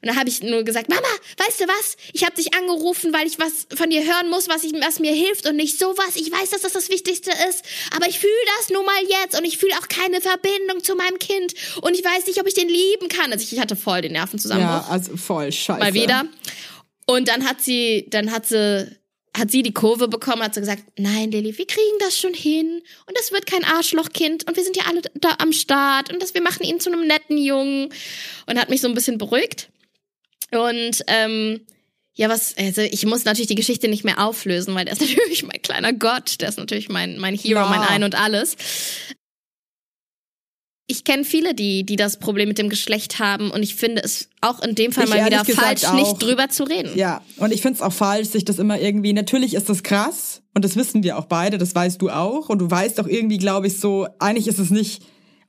[0.00, 1.08] Und dann habe ich nur gesagt, Mama,
[1.38, 1.96] weißt du was?
[2.12, 5.12] Ich habe dich angerufen, weil ich was von dir hören muss, was, ich, was mir
[5.12, 6.14] hilft und nicht sowas.
[6.14, 7.64] Ich weiß, dass das das Wichtigste ist,
[7.96, 11.18] aber ich fühle das nun mal jetzt und ich fühle auch keine Verbindung zu meinem
[11.18, 13.32] Kind und ich weiß nicht, ob ich den lieben kann.
[13.32, 14.86] Also ich hatte voll den Nervenzusammenbruch.
[14.86, 15.80] Ja, also voll scheiße.
[15.80, 16.26] Mal wieder.
[17.06, 18.97] Und dann hat sie, dann hat sie
[19.38, 22.82] hat sie die Kurve bekommen, hat sie gesagt, nein, Lilly, wir kriegen das schon hin
[23.06, 26.34] und das wird kein Arschlochkind und wir sind ja alle da am Start und das,
[26.34, 27.92] wir machen ihn zu einem netten Jungen
[28.46, 29.70] und hat mich so ein bisschen beruhigt.
[30.50, 31.60] Und ähm,
[32.14, 35.44] ja, was, also ich muss natürlich die Geschichte nicht mehr auflösen, weil der ist natürlich
[35.44, 37.68] mein kleiner Gott, der ist natürlich mein, mein Hero, ja.
[37.68, 38.56] mein Ein und alles.
[40.90, 44.30] Ich kenne viele, die, die das Problem mit dem Geschlecht haben und ich finde es
[44.40, 45.92] auch in dem Fall ich mal wieder falsch, auch.
[45.92, 46.96] nicht drüber zu reden.
[46.96, 50.40] Ja, und ich finde es auch falsch, sich das immer irgendwie, natürlich ist das krass
[50.54, 53.36] und das wissen wir auch beide, das weißt du auch und du weißt auch irgendwie,
[53.36, 55.02] glaube ich, so, eigentlich ist es nicht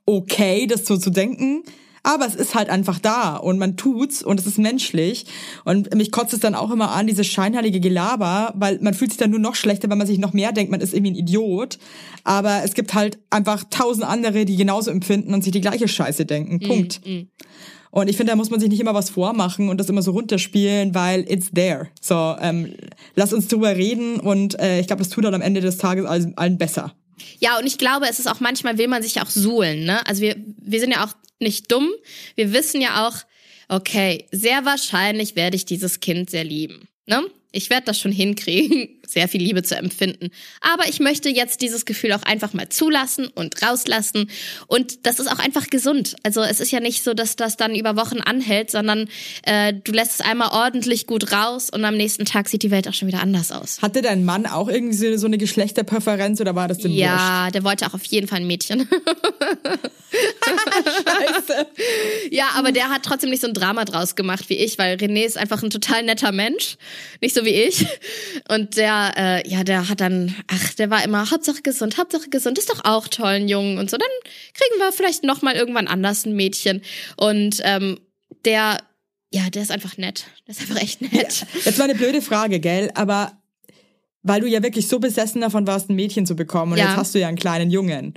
[0.04, 1.62] okay, das so zu denken,
[2.02, 5.26] aber es ist halt einfach da und man tut's und es ist menschlich.
[5.64, 9.18] Und mich kotzt es dann auch immer an, dieses scheinheilige Gelaber, weil man fühlt sich
[9.18, 11.78] dann nur noch schlechter, wenn man sich noch mehr denkt, man ist irgendwie ein Idiot.
[12.24, 16.26] Aber es gibt halt einfach tausend andere, die genauso empfinden und sich die gleiche Scheiße
[16.26, 16.56] denken.
[16.56, 17.00] Mm, Punkt.
[17.06, 17.28] Mm, mm.
[17.92, 20.12] Und ich finde, da muss man sich nicht immer was vormachen und das immer so
[20.12, 21.88] runterspielen, weil it's there.
[22.00, 22.74] So, ähm,
[23.16, 26.06] lass uns drüber reden und äh, ich glaube, das tut dann am Ende des Tages
[26.06, 26.92] allen, allen besser.
[27.38, 30.06] Ja, und ich glaube, es ist auch manchmal will man sich auch suhlen, ne?
[30.06, 31.88] Also wir, wir sind ja auch nicht dumm.
[32.36, 33.16] Wir wissen ja auch,
[33.68, 36.88] okay, sehr wahrscheinlich werde ich dieses Kind sehr lieben.
[37.06, 37.22] Ne?
[37.52, 40.30] Ich werde das schon hinkriegen, sehr viel Liebe zu empfinden.
[40.60, 44.30] Aber ich möchte jetzt dieses Gefühl auch einfach mal zulassen und rauslassen.
[44.68, 46.16] Und das ist auch einfach gesund.
[46.22, 49.08] Also es ist ja nicht so, dass das dann über Wochen anhält, sondern
[49.42, 52.86] äh, du lässt es einmal ordentlich gut raus und am nächsten Tag sieht die Welt
[52.88, 53.82] auch schon wieder anders aus.
[53.82, 57.54] Hatte dein Mann auch irgendwie so eine Geschlechterpräferenz oder war das dem Ja, wurscht?
[57.56, 58.88] der wollte auch auf jeden Fall ein Mädchen.
[62.32, 65.24] Ja, aber der hat trotzdem nicht so ein Drama draus gemacht wie ich, weil René
[65.24, 66.76] ist einfach ein total netter Mensch.
[67.20, 67.84] Nicht so wie ich.
[68.48, 72.56] Und der, äh, ja, der hat dann, ach, der war immer Hauptsache gesund, Hauptsache gesund,
[72.56, 73.96] ist doch auch toll, ein Jungen und so.
[73.96, 74.08] Dann
[74.54, 76.82] kriegen wir vielleicht nochmal irgendwann anders ein Mädchen.
[77.16, 77.98] Und ähm,
[78.44, 78.78] der,
[79.32, 80.26] ja, der ist einfach nett.
[80.46, 81.12] Der ist einfach echt nett.
[81.40, 82.92] Ja, jetzt mal eine blöde Frage, gell?
[82.94, 83.40] Aber
[84.22, 86.90] weil du ja wirklich so besessen davon warst, ein Mädchen zu bekommen und ja.
[86.90, 88.14] jetzt hast du ja einen kleinen Jungen.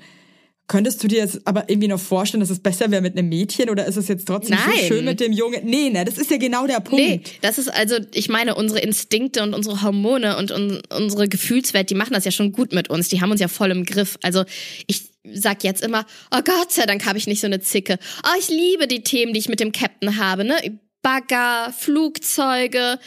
[0.73, 3.69] Könntest du dir jetzt aber irgendwie noch vorstellen, dass es besser wäre mit einem Mädchen
[3.69, 4.75] oder ist es jetzt trotzdem Nein.
[4.81, 5.63] so schön mit dem Jungen?
[5.65, 6.95] Nee, ne, das ist ja genau der Punkt.
[6.95, 11.91] Nee, das ist also, ich meine, unsere Instinkte und unsere Hormone und un unsere Gefühlswelt,
[11.91, 13.07] die machen das ja schon gut mit uns.
[13.09, 14.17] Die haben uns ja voll im Griff.
[14.23, 14.45] Also
[14.87, 17.99] ich sag jetzt immer, oh Gott sei Dank habe ich nicht so eine Zicke.
[18.23, 20.55] Oh, ich liebe die Themen, die ich mit dem Captain habe, ne?
[21.03, 22.97] Bagger, Flugzeuge,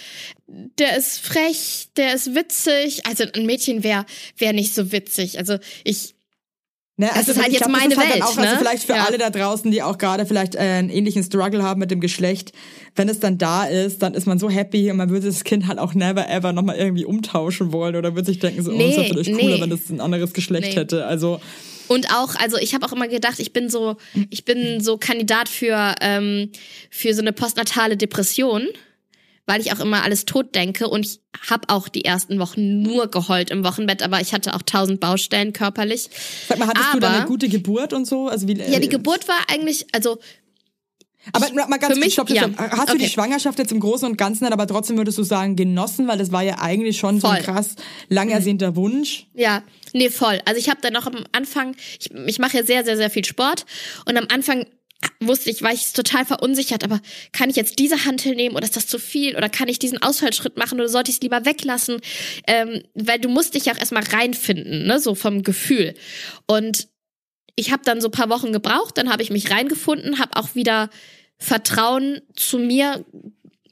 [0.46, 3.06] der ist frech, der ist witzig.
[3.06, 4.06] Also ein Mädchen wäre
[4.38, 5.38] wär nicht so witzig.
[5.38, 6.15] Also ich
[6.98, 8.22] Ne, also das ist halt jetzt glaub, meine ist halt Welt.
[8.22, 8.46] Auch, also ne?
[8.48, 9.04] Also vielleicht für ja.
[9.04, 12.52] alle da draußen, die auch gerade vielleicht äh, einen ähnlichen Struggle haben mit dem Geschlecht,
[12.94, 15.66] wenn es dann da ist, dann ist man so happy und man würde das Kind
[15.66, 18.90] halt auch never ever nochmal irgendwie umtauschen wollen oder würde sich denken, so, nee, oh,
[18.90, 19.60] es wäre vielleicht cooler, nee.
[19.60, 20.74] wenn es ein anderes Geschlecht nee.
[20.74, 21.04] hätte.
[21.04, 21.38] Also
[21.88, 23.96] und auch, also ich habe auch immer gedacht, ich bin so,
[24.30, 26.50] ich bin so Kandidat für ähm,
[26.90, 28.68] für so eine postnatale Depression
[29.46, 33.08] weil ich auch immer alles tot denke und ich habe auch die ersten Wochen nur
[33.08, 36.10] geheult im Wochenbett, aber ich hatte auch tausend Baustellen körperlich.
[36.48, 38.28] Sag mal, hattest aber, du da eine gute Geburt und so?
[38.28, 40.18] Also wie, ja, die Geburt war eigentlich, also
[41.32, 42.48] aber mal ganz kurz, stopp, ja.
[42.56, 46.06] hast du die Schwangerschaft jetzt im Großen und Ganzen, aber trotzdem würdest du sagen, genossen,
[46.06, 47.30] weil das war ja eigentlich schon voll.
[47.30, 47.74] so ein krass
[48.08, 48.76] lang ersehnter mhm.
[48.76, 49.26] Wunsch?
[49.34, 50.40] Ja, nee, voll.
[50.44, 53.24] Also ich habe dann noch am Anfang, ich, ich mache ja sehr, sehr, sehr viel
[53.24, 53.66] Sport
[54.04, 54.66] und am Anfang
[55.20, 57.00] wusste ich, war ich total verunsichert, aber
[57.32, 60.02] kann ich jetzt diese Hantel nehmen oder ist das zu viel oder kann ich diesen
[60.02, 62.00] Ausfallschritt machen oder sollte ich es lieber weglassen?
[62.46, 65.94] Ähm, weil du musst dich ja auch erstmal reinfinden, ne, so vom Gefühl.
[66.46, 66.88] Und
[67.56, 70.90] ich habe dann so paar Wochen gebraucht, dann habe ich mich reingefunden, habe auch wieder
[71.38, 73.04] Vertrauen zu mir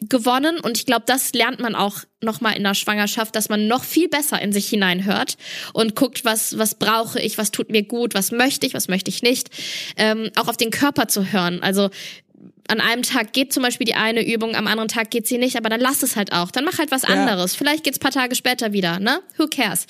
[0.08, 3.66] gewonnen und ich glaube, das lernt man auch noch mal in der Schwangerschaft, dass man
[3.66, 5.36] noch viel besser in sich hineinhört
[5.72, 9.10] und guckt, was was brauche ich, was tut mir gut, was möchte ich, was möchte
[9.10, 9.50] ich nicht,
[9.96, 11.62] ähm, auch auf den Körper zu hören.
[11.62, 11.90] Also
[12.68, 15.56] an einem Tag geht zum Beispiel die eine Übung, am anderen Tag geht sie nicht,
[15.56, 16.50] aber dann lass es halt auch.
[16.50, 17.08] Dann mach halt was ja.
[17.10, 17.54] anderes.
[17.54, 19.20] Vielleicht geht's paar Tage später wieder, ne?
[19.36, 19.86] Who cares?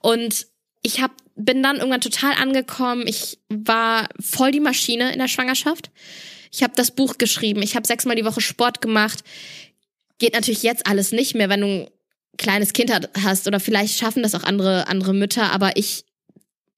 [0.00, 0.46] Und
[0.82, 3.06] ich hab, bin dann irgendwann total angekommen.
[3.06, 5.90] Ich war voll die Maschine in der Schwangerschaft.
[6.54, 7.62] Ich habe das Buch geschrieben.
[7.62, 9.24] Ich habe sechsmal die Woche Sport gemacht.
[10.18, 11.88] Geht natürlich jetzt alles nicht mehr, wenn du ein
[12.38, 12.92] kleines Kind
[13.24, 16.04] hast oder vielleicht schaffen das auch andere andere Mütter, aber ich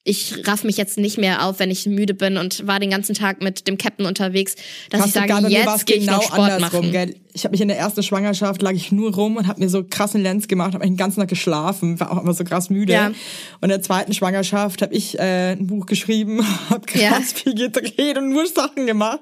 [0.06, 3.14] ich raff mich jetzt nicht mehr auf, wenn ich müde bin und war den ganzen
[3.14, 4.54] Tag mit dem Captain unterwegs,
[4.90, 6.92] dass Krass, ich sage, jetzt gehe ich genau noch Sport machen.
[6.92, 7.16] Gell?
[7.34, 9.84] Ich habe mich in der ersten Schwangerschaft lag ich nur rum und habe mir so
[9.84, 12.92] krassen Lenz gemacht, habe den ganzen Tag geschlafen, war auch immer so krass müde.
[12.92, 13.08] Ja.
[13.08, 13.16] Und
[13.62, 16.40] in der zweiten Schwangerschaft habe ich äh, ein Buch geschrieben,
[16.70, 17.20] habe krass ja.
[17.20, 19.20] viel gedreht und nur Sachen gemacht.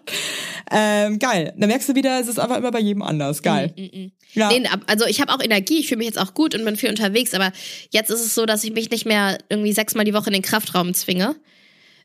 [0.71, 1.55] Ähm, geil.
[1.57, 3.43] Da merkst du wieder, es ist einfach immer bei jedem anders.
[3.43, 3.73] Geil.
[3.77, 4.13] Mm, mm, mm.
[4.35, 4.49] Ja.
[4.49, 6.91] Nee, also ich habe auch Energie, ich fühle mich jetzt auch gut und bin viel
[6.91, 7.53] unterwegs, aber
[7.91, 10.43] jetzt ist es so, dass ich mich nicht mehr irgendwie sechsmal die Woche in den
[10.75, 11.37] Kraftraum zwinge,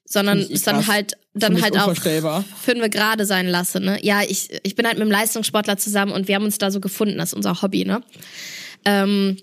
[0.05, 3.79] sondern es dann halt dann halt auch fünf gerade sein lasse.
[3.79, 3.99] Ne?
[4.01, 6.79] Ja, ich, ich bin halt mit einem Leistungssportler zusammen und wir haben uns da so
[6.79, 8.01] gefunden, das ist unser Hobby, ne?
[8.85, 9.37] Ähm,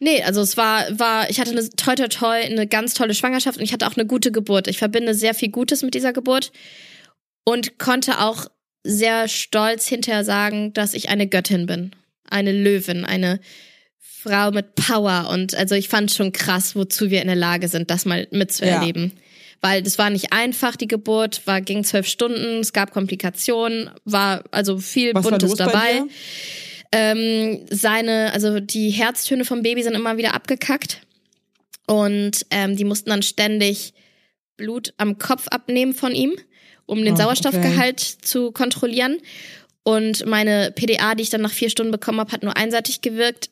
[0.00, 3.58] Nee, also es war, war, ich hatte eine toi toi toi, eine ganz tolle Schwangerschaft
[3.58, 4.68] und ich hatte auch eine gute Geburt.
[4.68, 6.52] Ich verbinde sehr viel Gutes mit dieser Geburt
[7.42, 8.46] und konnte auch
[8.84, 11.96] sehr stolz hinterher sagen, dass ich eine Göttin bin
[12.30, 13.40] eine Löwin, eine
[14.10, 15.28] Frau mit Power.
[15.30, 19.12] Und also ich fand schon krass, wozu wir in der Lage sind, das mal mitzuerleben.
[19.14, 19.22] Ja.
[19.60, 24.44] Weil das war nicht einfach, die Geburt, war ging zwölf Stunden, es gab Komplikationen, war
[24.50, 26.02] also viel Was Buntes dabei.
[26.92, 31.00] Ähm, seine, also die Herztöne vom Baby sind immer wieder abgekackt.
[31.86, 33.94] Und ähm, die mussten dann ständig
[34.56, 36.34] Blut am Kopf abnehmen von ihm,
[36.86, 38.22] um den oh, Sauerstoffgehalt okay.
[38.22, 39.18] zu kontrollieren.
[39.82, 43.50] Und meine PDA, die ich dann nach vier Stunden bekommen habe, hat nur einseitig gewirkt.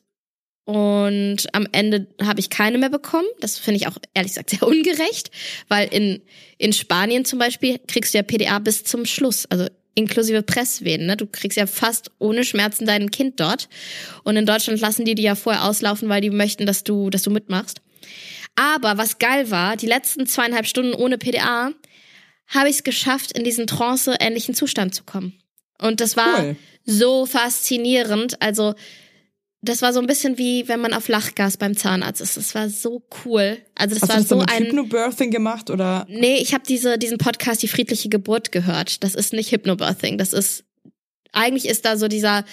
[0.67, 3.27] Und am Ende habe ich keine mehr bekommen.
[3.39, 5.31] Das finde ich auch ehrlich gesagt sehr ungerecht,
[5.69, 6.21] weil in,
[6.57, 11.05] in Spanien zum Beispiel kriegst du ja PDA bis zum Schluss, also inklusive Presswehen.
[11.05, 11.15] Ne?
[11.15, 13.69] Du kriegst ja fast ohne Schmerzen dein Kind dort.
[14.25, 17.23] Und in Deutschland lassen die die ja vorher auslaufen, weil die möchten, dass du, dass
[17.23, 17.79] du mitmachst.
[18.57, 21.71] Aber was geil war, die letzten zweieinhalb Stunden ohne PDA
[22.47, 25.39] habe ich es geschafft, in diesen trance-ähnlichen Zustand zu kommen.
[25.79, 26.55] Und das war cool.
[26.83, 28.41] so faszinierend.
[28.41, 28.75] Also,
[29.61, 32.37] das war so ein bisschen wie wenn man auf Lachgas beim Zahnarzt ist.
[32.37, 33.57] Das war so cool.
[33.75, 36.05] Also das Hast war du das so mit ein Hypnobirthing gemacht oder?
[36.09, 39.03] Nee, ich habe diese diesen Podcast die friedliche Geburt gehört.
[39.03, 40.63] Das ist nicht Hypnobirthing, das ist
[41.37, 42.45] eigentlich ist da so dieser,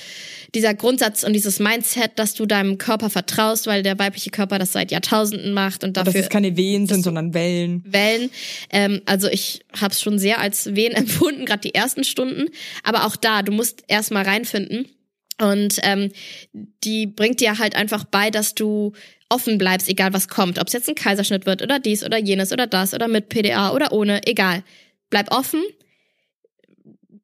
[0.54, 4.72] dieser Grundsatz und dieses Mindset, dass du deinem Körper vertraust, weil der weibliche Körper das
[4.72, 6.12] seit Jahrtausenden macht und dafür.
[6.12, 7.82] Dass es keine Wehen sind, sondern Wellen.
[7.86, 8.30] Wellen.
[8.70, 12.46] Ähm, also ich habe es schon sehr als Wehen empfunden, gerade die ersten Stunden.
[12.82, 14.86] Aber auch da, du musst erstmal reinfinden.
[15.40, 16.12] Und ähm,
[16.52, 18.92] die bringt dir halt einfach bei, dass du
[19.28, 20.58] offen bleibst, egal was kommt.
[20.58, 23.72] Ob es jetzt ein Kaiserschnitt wird oder dies oder jenes oder das oder mit PDA
[23.72, 24.62] oder ohne, egal.
[25.10, 25.62] Bleib offen,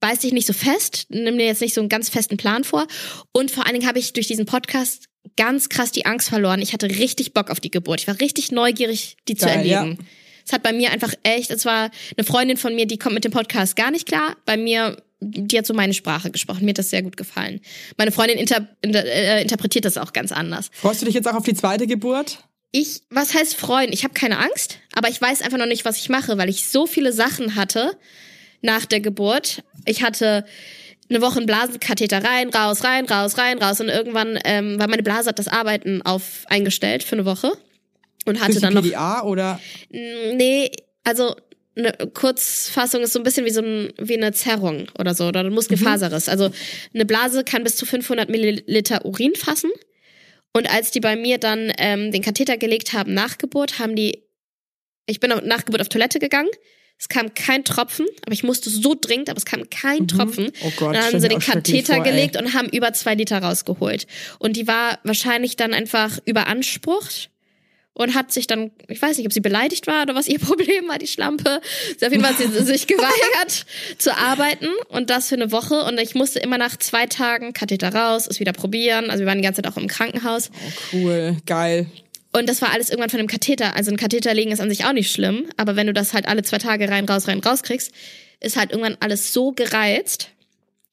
[0.00, 2.86] beiß dich nicht so fest, nimm dir jetzt nicht so einen ganz festen Plan vor.
[3.32, 6.62] Und vor allen Dingen habe ich durch diesen Podcast ganz krass die Angst verloren.
[6.62, 8.00] Ich hatte richtig Bock auf die Geburt.
[8.00, 9.98] Ich war richtig neugierig, die Geil, zu erleben.
[9.98, 10.06] Ja.
[10.46, 13.24] Es hat bei mir einfach echt, es war eine Freundin von mir, die kommt mit
[13.24, 14.36] dem Podcast gar nicht klar.
[14.46, 16.64] Bei mir, die hat so meine Sprache gesprochen.
[16.64, 17.60] Mir hat das sehr gut gefallen.
[17.96, 20.70] Meine Freundin inter, inter, äh, interpretiert das auch ganz anders.
[20.72, 22.38] Freust du dich jetzt auch auf die zweite Geburt?
[22.72, 23.92] Ich, was heißt freuen?
[23.92, 26.68] Ich habe keine Angst, aber ich weiß einfach noch nicht, was ich mache, weil ich
[26.68, 27.96] so viele Sachen hatte,
[28.62, 29.62] nach der Geburt.
[29.86, 30.44] Ich hatte
[31.08, 35.02] eine Woche einen Blasenkatheter rein, raus, rein, raus, rein, raus und irgendwann, ähm, weil meine
[35.02, 37.52] Blase hat das Arbeiten auf eingestellt für eine Woche
[38.26, 39.60] und hatte dann noch PDA oder
[39.90, 40.70] nee,
[41.04, 41.34] also
[41.80, 45.40] eine Kurzfassung ist so ein bisschen wie so ein, wie eine Zerrung oder so oder
[45.40, 46.26] ein Muskelfaserriss.
[46.26, 46.32] Mhm.
[46.32, 46.50] Also
[46.94, 49.70] eine Blase kann bis zu 500 Milliliter Urin fassen
[50.52, 54.22] und als die bei mir dann ähm, den Katheter gelegt haben nach Geburt, haben die
[55.06, 56.50] ich bin nach Geburt auf Toilette gegangen,
[57.00, 60.08] es kam kein Tropfen, aber ich musste so dringend, aber es kam kein mhm.
[60.08, 60.52] Tropfen.
[60.62, 64.06] Oh Gott, dann haben sie den Katheter vor, gelegt und haben über zwei Liter rausgeholt.
[64.38, 67.30] Und die war wahrscheinlich dann einfach überansprucht
[67.95, 70.88] und hat sich dann, ich weiß nicht, ob sie beleidigt war oder was ihr Problem
[70.88, 71.61] war, die Schlampe.
[71.99, 73.66] Sie auf jeden Fall hat sie sich geweigert
[73.99, 75.84] zu arbeiten und das für eine Woche.
[75.84, 79.11] Und ich musste immer nach zwei Tagen Katheter raus, es wieder probieren.
[79.11, 80.51] Also wir waren die ganze Zeit auch im Krankenhaus.
[80.53, 81.86] Oh, cool, geil.
[82.32, 83.74] Und das war alles irgendwann von einem Katheter.
[83.74, 86.28] Also ein Katheter legen ist an sich auch nicht schlimm, aber wenn du das halt
[86.28, 87.93] alle zwei Tage rein, raus, rein, raus kriegst,
[88.38, 90.28] ist halt irgendwann alles so gereizt,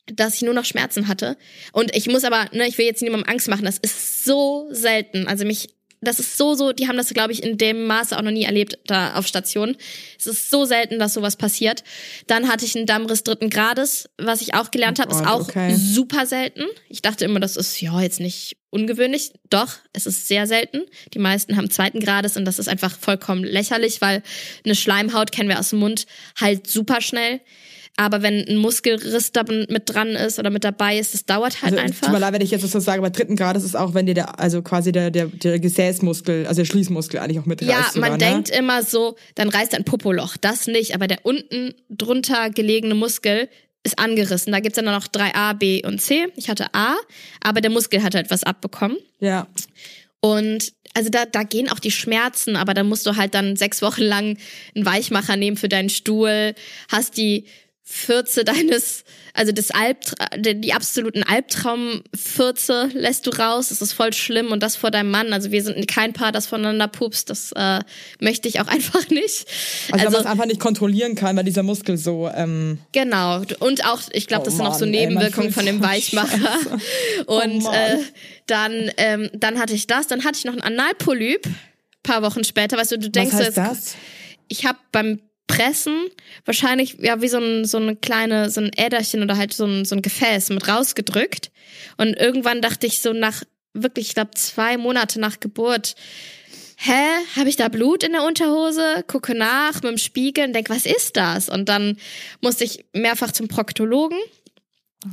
[0.08, 1.38] dass ich nur noch Schmerzen hatte.
[1.74, 5.28] Und ich muss aber, ne, ich will jetzt niemandem Angst machen, das ist so selten.
[5.28, 5.70] Also mich
[6.02, 8.44] das ist so, so, die haben das, glaube ich, in dem Maße auch noch nie
[8.44, 9.76] erlebt da auf Station.
[10.20, 11.84] Es ist so selten, dass sowas passiert.
[12.28, 15.48] Dann hatte ich einen Dammriss dritten Grades, was ich auch gelernt oh habe, ist auch
[15.48, 15.76] okay.
[15.76, 16.64] super selten.
[16.88, 19.32] Ich dachte immer, das ist ja jetzt nicht ungewöhnlich.
[19.50, 20.82] Doch, es ist sehr selten.
[21.14, 24.22] Die meisten haben zweiten Grades und das ist einfach vollkommen lächerlich, weil
[24.66, 26.06] eine Schleimhaut kennen wir aus dem Mund
[26.40, 27.42] halt super schnell.
[28.00, 31.74] Aber wenn ein Muskelriss da mit dran ist oder mit dabei ist, das dauert halt
[31.74, 32.06] also, einfach.
[32.06, 34.06] Tut mir leid, wenn ich jetzt so sage, bei dritten Grad ist es auch, wenn
[34.06, 37.72] dir der, also quasi der, der, der Gesäßmuskel, also der Schließmuskel eigentlich auch mitreißt.
[37.72, 38.18] Ja, man sogar, ne?
[38.20, 40.38] denkt immer so, dann reißt ein Popoloch.
[40.38, 43.50] Das nicht, aber der unten drunter gelegene Muskel
[43.84, 44.54] ist angerissen.
[44.54, 46.28] Da gibt's dann noch 3a, b und c.
[46.36, 46.96] Ich hatte A,
[47.42, 48.98] aber der Muskel hat halt was abbekommen.
[49.20, 49.48] Ja.
[50.20, 53.82] Und also da, da gehen auch die Schmerzen, aber da musst du halt dann sechs
[53.82, 54.38] Wochen lang
[54.76, 56.54] einen Weichmacher nehmen für deinen Stuhl,
[56.90, 57.46] hast die
[57.90, 63.70] Fürze deines, also das Albtra die absoluten Albtraumfürze lässt du raus.
[63.70, 65.32] Das ist voll schlimm und das vor deinem Mann.
[65.32, 67.30] Also wir sind kein Paar, das voneinander pupst.
[67.30, 67.80] Das äh,
[68.20, 69.48] möchte ich auch einfach nicht.
[69.90, 72.30] Also, also man es einfach nicht kontrollieren kann, weil dieser Muskel so.
[72.36, 76.38] Ähm genau und auch, ich glaube, das oh sind auch so Nebenwirkungen von dem Weichmacher.
[77.26, 77.98] Oh und äh,
[78.48, 80.08] dann, ähm, dann hatte ich das.
[80.08, 81.48] Dann hatte ich noch einen Analpolyp.
[82.04, 83.96] Paar Wochen später, weißt du, du denkst Was heißt das?
[84.48, 86.08] Ich habe beim pressen,
[86.46, 89.86] wahrscheinlich ja wie so ein so eine kleine so ein Äderchen oder halt so ein
[89.86, 91.52] so ein Gefäß mit rausgedrückt
[91.98, 93.44] und irgendwann dachte ich so nach
[93.74, 95.96] wirklich ich glaube zwei Monate nach Geburt
[96.78, 97.02] hä
[97.38, 100.86] habe ich da Blut in der Unterhose gucke nach mit dem Spiegel und denk was
[100.86, 101.98] ist das und dann
[102.42, 104.20] musste ich mehrfach zum Proktologen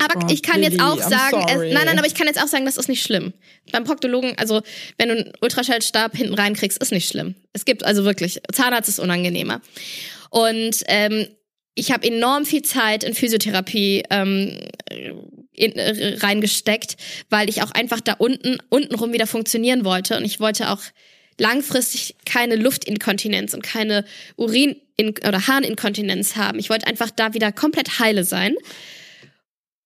[0.01, 2.43] aber oh, ich kann Billy, jetzt auch sagen, es, nein, nein, aber ich kann jetzt
[2.43, 3.35] auch sagen, das ist nicht schlimm.
[3.71, 4.63] Beim Proktologen, also
[4.97, 7.35] wenn du einen Ultraschallstab hinten reinkriegst, ist nicht schlimm.
[7.53, 9.61] Es gibt also wirklich, Zahnarzt ist unangenehmer.
[10.35, 11.29] Und ähm,
[11.77, 14.59] ich habe enorm viel Zeit in Physiotherapie ähm,
[15.53, 16.97] in, äh, reingesteckt,
[17.31, 20.81] weil ich auch einfach da unten untenrum wieder funktionieren wollte und ich wollte auch
[21.39, 24.05] langfristig keine Luftinkontinenz und keine
[24.37, 26.59] Urin- oder Harninkontinenz haben.
[26.59, 28.57] Ich wollte einfach da wieder komplett heile sein.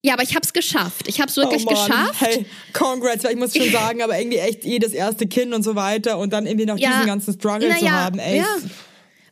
[0.02, 1.08] Ja, aber ich habe es geschafft.
[1.08, 2.20] Ich habe es wirklich oh geschafft.
[2.20, 6.18] Hey, congrats, ich muss schon sagen, aber irgendwie echt jedes erste Kind und so weiter
[6.18, 8.38] und dann irgendwie noch ja, diesen ganzen Struggle zu ja, haben, ey.
[8.38, 8.56] Ja.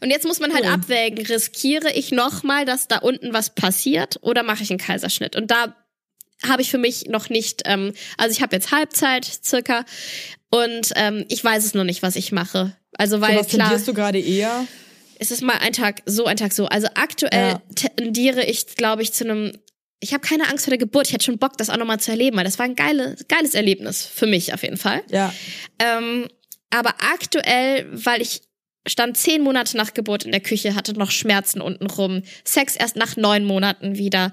[0.00, 0.72] Und jetzt muss man halt cool.
[0.72, 5.36] abwägen, riskiere ich nochmal, dass da unten was passiert oder mache ich einen Kaiserschnitt?
[5.36, 5.74] Und da
[6.46, 9.84] habe ich für mich noch nicht, ähm, also ich habe jetzt Halbzeit circa
[10.50, 12.76] und ähm, ich weiß es noch nicht, was ich mache.
[12.98, 13.78] Also weil so, was klar.
[13.78, 14.66] du gerade eher?
[15.18, 16.66] Es ist mal ein Tag so, ein Tag so.
[16.66, 17.62] Also aktuell ja.
[17.74, 19.52] tendiere ich, glaube ich, zu einem
[19.98, 21.06] ich habe keine Angst vor der Geburt.
[21.06, 23.54] Ich hätte schon Bock, das auch nochmal zu erleben, weil das war ein geile, geiles
[23.54, 25.02] Erlebnis für mich auf jeden Fall.
[25.10, 25.32] Ja.
[25.78, 26.28] Ähm,
[26.70, 28.42] aber aktuell, weil ich
[28.86, 32.22] stand zehn Monate nach Geburt in der Küche, hatte noch Schmerzen unten rum.
[32.44, 34.32] Sex erst nach neun Monaten wieder.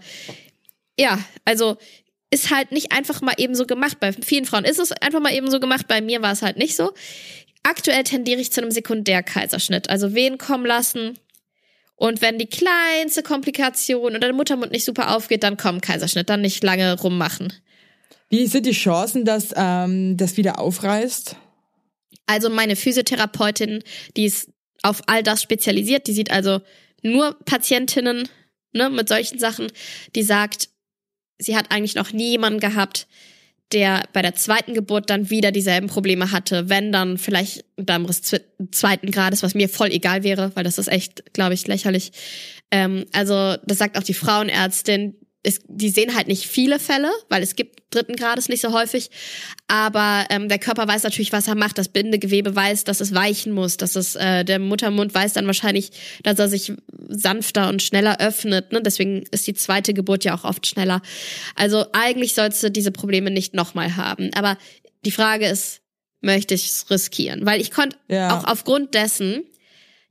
[0.97, 1.77] Ja, also
[2.29, 3.99] ist halt nicht einfach mal eben so gemacht.
[3.99, 5.87] Bei vielen Frauen ist es einfach mal eben so gemacht.
[5.87, 6.91] Bei mir war es halt nicht so.
[7.61, 9.89] Aktuell tendiere ich zu einem Sekundärkaiserschnitt.
[9.89, 11.19] Also Wehen kommen lassen.
[11.95, 16.29] Und wenn die kleinste Komplikation oder der Muttermund nicht super aufgeht, dann kommen Kaiserschnitt.
[16.29, 17.53] Dann nicht lange rummachen.
[18.29, 21.35] Wie sind die Chancen, dass ähm, das wieder aufreißt?
[22.25, 23.83] Also meine Physiotherapeutin,
[24.15, 24.49] die ist
[24.81, 26.61] auf all das spezialisiert, die sieht also
[27.01, 28.29] nur Patientinnen
[28.73, 29.71] ne, mit solchen Sachen,
[30.15, 30.69] die sagt,
[31.37, 33.07] sie hat eigentlich noch nie jemanden gehabt,
[33.71, 38.21] der bei der zweiten Geburt dann wieder dieselben Probleme hatte, wenn dann vielleicht ein Darmriss
[38.71, 42.11] zweiten Grades, was mir voll egal wäre, weil das ist echt, glaube ich, lächerlich.
[42.71, 47.43] Ähm, also das sagt auch die Frauenärztin, es, die sehen halt nicht viele Fälle, weil
[47.43, 49.11] es gibt dritten Grades nicht so häufig.
[49.67, 51.77] Aber ähm, der Körper weiß natürlich, was er macht.
[51.77, 53.75] Das Bindegewebe weiß, dass es weichen muss.
[53.75, 55.91] Dass es äh, der Muttermund weiß dann wahrscheinlich,
[56.23, 56.71] dass er sich
[57.09, 58.71] sanfter und schneller öffnet.
[58.71, 58.81] Ne?
[58.81, 61.01] Deswegen ist die zweite Geburt ja auch oft schneller.
[61.55, 64.31] Also eigentlich sollst du diese Probleme nicht nochmal haben.
[64.35, 64.57] Aber
[65.05, 65.81] die Frage ist,
[66.21, 67.45] möchte ich es riskieren?
[67.45, 68.37] Weil ich konnte ja.
[68.37, 69.43] auch aufgrund dessen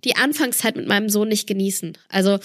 [0.05, 1.97] die Anfangszeit mit meinem Sohn nicht genießen.
[2.09, 2.39] Also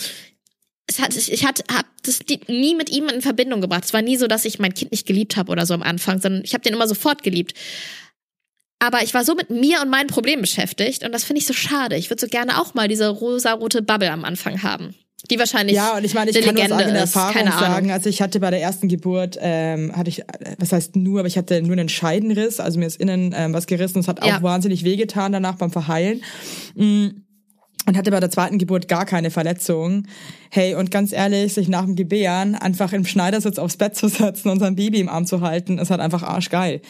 [0.87, 3.83] es hat, ich hatte, hab das nie mit ihm in Verbindung gebracht.
[3.83, 6.21] Es war nie so, dass ich mein Kind nicht geliebt habe oder so am Anfang,
[6.21, 7.53] sondern ich habe den immer sofort geliebt.
[8.79, 11.53] Aber ich war so mit mir und meinen Problemen beschäftigt und das finde ich so
[11.53, 11.97] schade.
[11.97, 14.95] Ich würde so gerne auch mal diese rosa-rote Bubble am Anfang haben.
[15.31, 15.75] Die wahrscheinlich.
[15.75, 18.39] Ja, und ich meine, ich kann Legende nur aus eigener Erfahrung sagen, also ich hatte
[18.39, 20.21] bei der ersten Geburt, ähm, hatte ich,
[20.59, 23.65] was heißt nur, aber ich hatte nur einen Scheidenriss, also mir ist innen ähm, was
[23.65, 24.43] gerissen, es hat auch ja.
[24.43, 26.23] wahnsinnig wehgetan danach beim Verheilen.
[26.75, 27.23] Mhm
[27.87, 30.03] und hatte bei der zweiten Geburt gar keine Verletzung.
[30.49, 34.49] Hey, und ganz ehrlich, sich nach dem Gebären einfach im Schneidersitz aufs Bett zu setzen
[34.49, 36.81] und sein Baby im Arm zu halten, ist halt einfach arschgeil.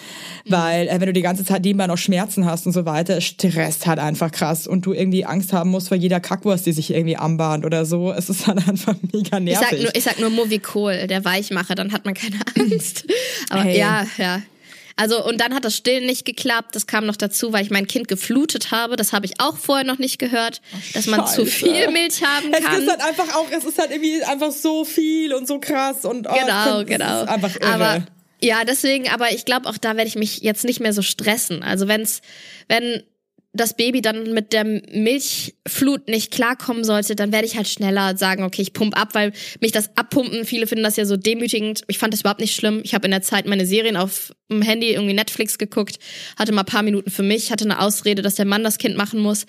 [0.46, 0.52] Mhm.
[0.52, 3.86] Weil, äh, wenn du die ganze Zeit nebenbei noch Schmerzen hast und so weiter, stresst
[3.86, 7.16] halt einfach krass und du irgendwie Angst haben musst vor jeder Kackwurst, die sich irgendwie
[7.16, 8.12] anbahnt oder so.
[8.12, 9.62] Es ist halt einfach mega nervig.
[9.62, 13.06] Ich sag nur, ich sag nur Movicol, der Weichmacher, dann hat man keine Angst.
[13.50, 13.78] Aber hey.
[13.78, 14.42] ja, ja.
[14.98, 16.76] Also und dann hat das Stillen nicht geklappt.
[16.76, 18.96] Das kam noch dazu, weil ich mein Kind geflutet habe.
[18.96, 22.52] Das habe ich auch vorher noch nicht gehört, Ach, dass man zu viel Milch haben
[22.52, 22.76] kann.
[22.76, 26.04] Es ist halt einfach auch, es ist halt irgendwie einfach so viel und so krass
[26.04, 27.24] und oh, genau, find, genau.
[27.26, 27.74] einfach irre.
[27.74, 28.06] Aber
[28.42, 31.64] ja, deswegen, aber ich glaube auch da werde ich mich jetzt nicht mehr so stressen.
[31.64, 32.22] Also wenn's,
[32.68, 33.04] wenn
[33.58, 38.44] das Baby dann mit der Milchflut nicht klarkommen sollte, dann werde ich halt schneller sagen,
[38.44, 41.82] okay, ich pump ab, weil mich das Abpumpen, viele finden das ja so demütigend.
[41.88, 42.82] Ich fand das überhaupt nicht schlimm.
[42.84, 46.00] Ich habe in der Zeit meine Serien auf dem Handy, irgendwie Netflix geguckt,
[46.38, 49.20] hatte mal paar Minuten für mich, hatte eine Ausrede, dass der Mann das Kind machen
[49.20, 49.46] muss.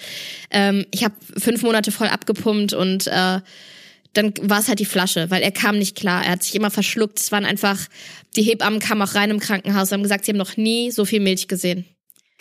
[0.51, 3.41] Ähm, ich habe fünf Monate voll abgepumpt und äh,
[4.15, 6.25] dann war es halt die Flasche, weil er kam nicht klar.
[6.25, 7.21] Er hat sich immer verschluckt.
[7.21, 7.79] Es waren einfach,
[8.37, 11.05] die Hebammen kamen auch rein im Krankenhaus und haben gesagt, sie haben noch nie so
[11.05, 11.85] viel Milch gesehen.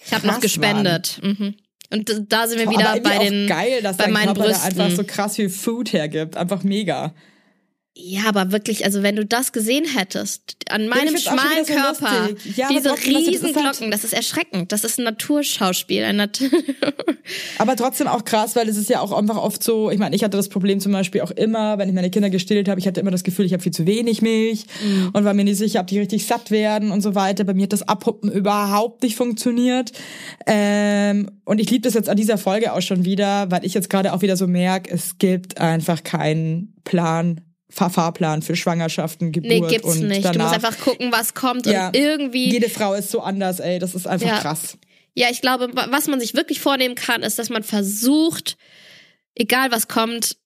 [0.06, 1.20] Ich habe noch gespendet.
[1.22, 1.56] Mhm.
[1.90, 4.82] Und da sind wir wieder bei den geil, dass bei meinen Körper Brüsten.
[4.82, 7.14] einfach so krass viel Food hergibt, einfach mega.
[8.00, 12.52] Ja, aber wirklich, also wenn du das gesehen hättest, an meinem ja, schmalen Körper, so
[12.56, 14.72] ja, diese riesen Glocken, das ist erschreckend.
[14.72, 16.04] Das ist ein Naturschauspiel.
[16.04, 16.40] Ein Nat
[17.58, 20.24] aber trotzdem auch krass, weil es ist ja auch einfach oft so, ich meine, ich
[20.24, 23.00] hatte das Problem zum Beispiel auch immer, wenn ich meine Kinder gestillt habe, ich hatte
[23.00, 25.10] immer das Gefühl, ich habe viel zu wenig Milch mhm.
[25.14, 27.46] und war mir nicht sicher, ob die richtig satt werden und so weiter.
[27.46, 29.92] Bei mir hat das Abhuppen überhaupt nicht funktioniert.
[30.46, 33.90] Ähm, und ich liebe das jetzt an dieser Folge auch schon wieder, weil ich jetzt
[33.90, 39.68] gerade auch wieder so merke, es gibt einfach keinen Plan Fahrplan für Schwangerschaften, Geburt nee,
[39.68, 40.26] gibt's und nicht.
[40.26, 40.34] Danach.
[40.34, 42.50] Du musst einfach gucken, was kommt ja, und irgendwie.
[42.50, 43.80] Jede Frau ist so anders, ey.
[43.80, 44.40] Das ist einfach ja.
[44.40, 44.78] krass.
[45.14, 48.58] Ja, ich glaube, was man sich wirklich vornehmen kann, ist, dass man versucht,
[49.36, 50.38] egal was kommt,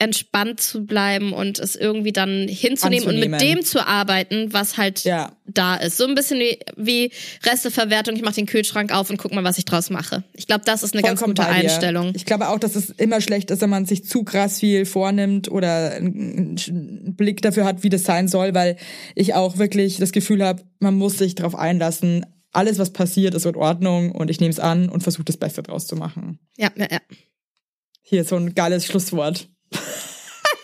[0.00, 5.02] entspannt zu bleiben und es irgendwie dann hinzunehmen und mit dem zu arbeiten, was halt
[5.02, 5.32] ja.
[5.44, 5.96] da ist.
[5.96, 7.10] So ein bisschen wie, wie
[7.44, 8.14] Resteverwertung.
[8.14, 10.22] Ich mache den Kühlschrank auf und guck mal, was ich draus mache.
[10.34, 12.12] Ich glaube, das ist eine Vollkommen ganz gute Einstellung.
[12.14, 15.50] Ich glaube auch, dass es immer schlecht ist, wenn man sich zu krass viel vornimmt
[15.50, 18.76] oder einen Blick dafür hat, wie das sein soll, weil
[19.16, 22.24] ich auch wirklich das Gefühl habe, man muss sich darauf einlassen.
[22.52, 25.64] Alles, was passiert, ist in Ordnung und ich nehme es an und versuche das Beste
[25.64, 26.38] draus zu machen.
[26.56, 27.00] Ja, ja, ja.
[28.02, 29.48] Hier so ein geiles Schlusswort.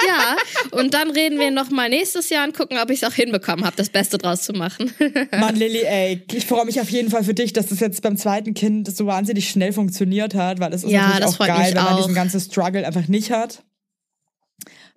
[0.07, 0.37] Ja,
[0.71, 3.77] und dann reden wir nochmal nächstes Jahr und gucken, ob ich es auch hinbekommen habe,
[3.77, 4.93] das Beste draus zu machen.
[5.39, 8.17] Mann, Lilly, ey, ich freue mich auf jeden Fall für dich, dass das jetzt beim
[8.17, 11.85] zweiten Kind so wahnsinnig schnell funktioniert hat, weil es ist ja, natürlich auch geil, wenn
[11.85, 11.99] man auch.
[11.99, 13.63] diesen ganzen Struggle einfach nicht hat.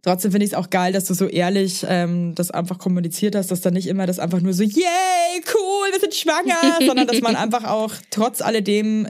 [0.04, 3.52] Trotzdem finde ich es auch geil, dass du so ehrlich ähm, das einfach kommuniziert hast,
[3.52, 7.22] dass da nicht immer das einfach nur so, yay, cool, wir sind schwanger, sondern dass
[7.22, 9.08] man einfach auch trotz alledem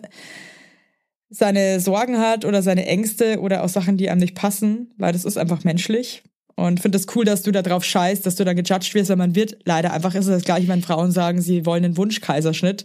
[1.30, 5.25] seine Sorgen hat oder seine Ängste oder auch Sachen, die einem nicht passen, weil das
[5.25, 6.23] ist einfach menschlich.
[6.55, 9.09] Und finde es das cool, dass du da drauf scheißt, dass du dann gejudged wirst,
[9.09, 11.97] weil man wird leider einfach ist es das gleiche, wenn Frauen sagen, sie wollen einen
[11.97, 12.84] Wunschkaiserschnitt.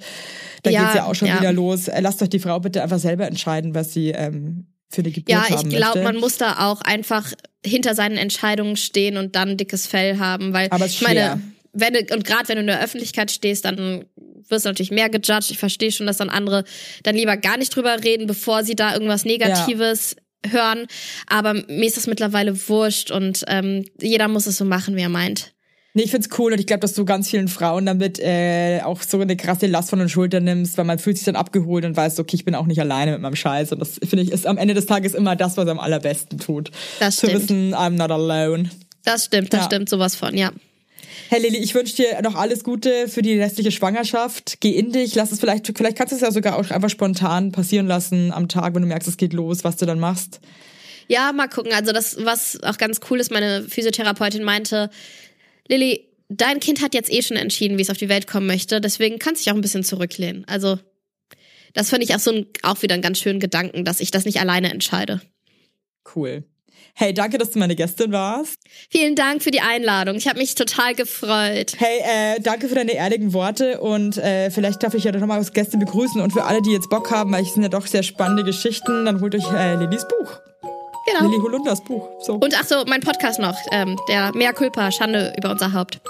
[0.62, 1.40] Da ja, geht's ja auch schon ja.
[1.40, 1.88] wieder los.
[1.88, 5.30] Äh, lasst euch die Frau bitte einfach selber entscheiden, was sie ähm, für eine Geburt
[5.30, 7.32] ja, ich glaube, man muss da auch einfach
[7.64, 11.40] hinter seinen Entscheidungen stehen und dann dickes Fell haben, weil Aber ich meine,
[11.72, 14.04] wenn du, und gerade wenn du in der Öffentlichkeit stehst, dann
[14.48, 15.50] wirst natürlich mehr gejudged.
[15.50, 16.64] Ich verstehe schon, dass dann andere
[17.02, 20.52] dann lieber gar nicht drüber reden, bevor sie da irgendwas Negatives ja.
[20.52, 20.86] hören.
[21.26, 25.08] Aber mir ist das mittlerweile wurscht und ähm, jeder muss es so machen, wie er
[25.08, 25.52] meint.
[25.94, 29.02] Nee, ich find's cool und ich glaube, dass du ganz vielen Frauen damit äh, auch
[29.02, 31.94] so eine krasse Last von den Schultern nimmst, weil man fühlt sich dann abgeholt und
[31.94, 33.72] weiß, okay, ich bin auch nicht alleine mit meinem Scheiß.
[33.72, 36.70] Und das finde ich ist am Ende des Tages immer das, was am allerbesten tut.
[36.98, 37.32] Das stimmt.
[37.32, 38.70] Zu wissen, I'm not alone.
[39.04, 39.66] Das stimmt, das ja.
[39.66, 40.50] stimmt sowas von, ja.
[41.28, 44.58] Hey Lili, ich wünsche dir noch alles Gute für die restliche Schwangerschaft.
[44.60, 47.52] Geh in dich, lass es vielleicht, vielleicht kannst du es ja sogar auch einfach spontan
[47.52, 50.40] passieren lassen am Tag, wenn du merkst, es geht los, was du dann machst.
[51.08, 51.72] Ja, mal gucken.
[51.72, 54.90] Also das, was auch ganz cool ist, meine Physiotherapeutin meinte,
[55.68, 58.80] Lilly, dein Kind hat jetzt eh schon entschieden, wie es auf die Welt kommen möchte,
[58.80, 60.44] deswegen kannst du dich auch ein bisschen zurücklehnen.
[60.46, 60.78] Also
[61.74, 64.24] das finde ich auch so ein, auch wieder einen ganz schönen Gedanken, dass ich das
[64.24, 65.20] nicht alleine entscheide.
[66.14, 66.44] Cool.
[66.94, 68.58] Hey, danke, dass du meine Gästin warst.
[68.90, 70.16] Vielen Dank für die Einladung.
[70.16, 71.74] Ich habe mich total gefreut.
[71.78, 72.00] Hey,
[72.36, 75.52] äh, danke für deine ehrlichen Worte und äh, vielleicht darf ich ja noch mal als
[75.52, 78.02] Gäste begrüßen und für alle, die jetzt Bock haben, weil es sind ja doch sehr
[78.02, 80.40] spannende Geschichten, dann holt euch äh, Lillys Buch.
[81.06, 81.28] Genau.
[81.28, 82.08] Lilly Holunders Buch.
[82.20, 82.34] So.
[82.34, 86.00] Und ach so, mein Podcast noch, ähm, der Mea Culpa, Schande über unser Haupt.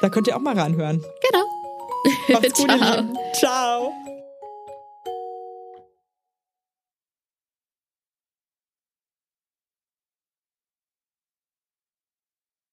[0.00, 1.02] Da könnt ihr auch mal reinhören.
[1.30, 2.40] Genau.
[2.40, 3.04] Macht's gut, Ciao.
[3.32, 4.01] Ciao.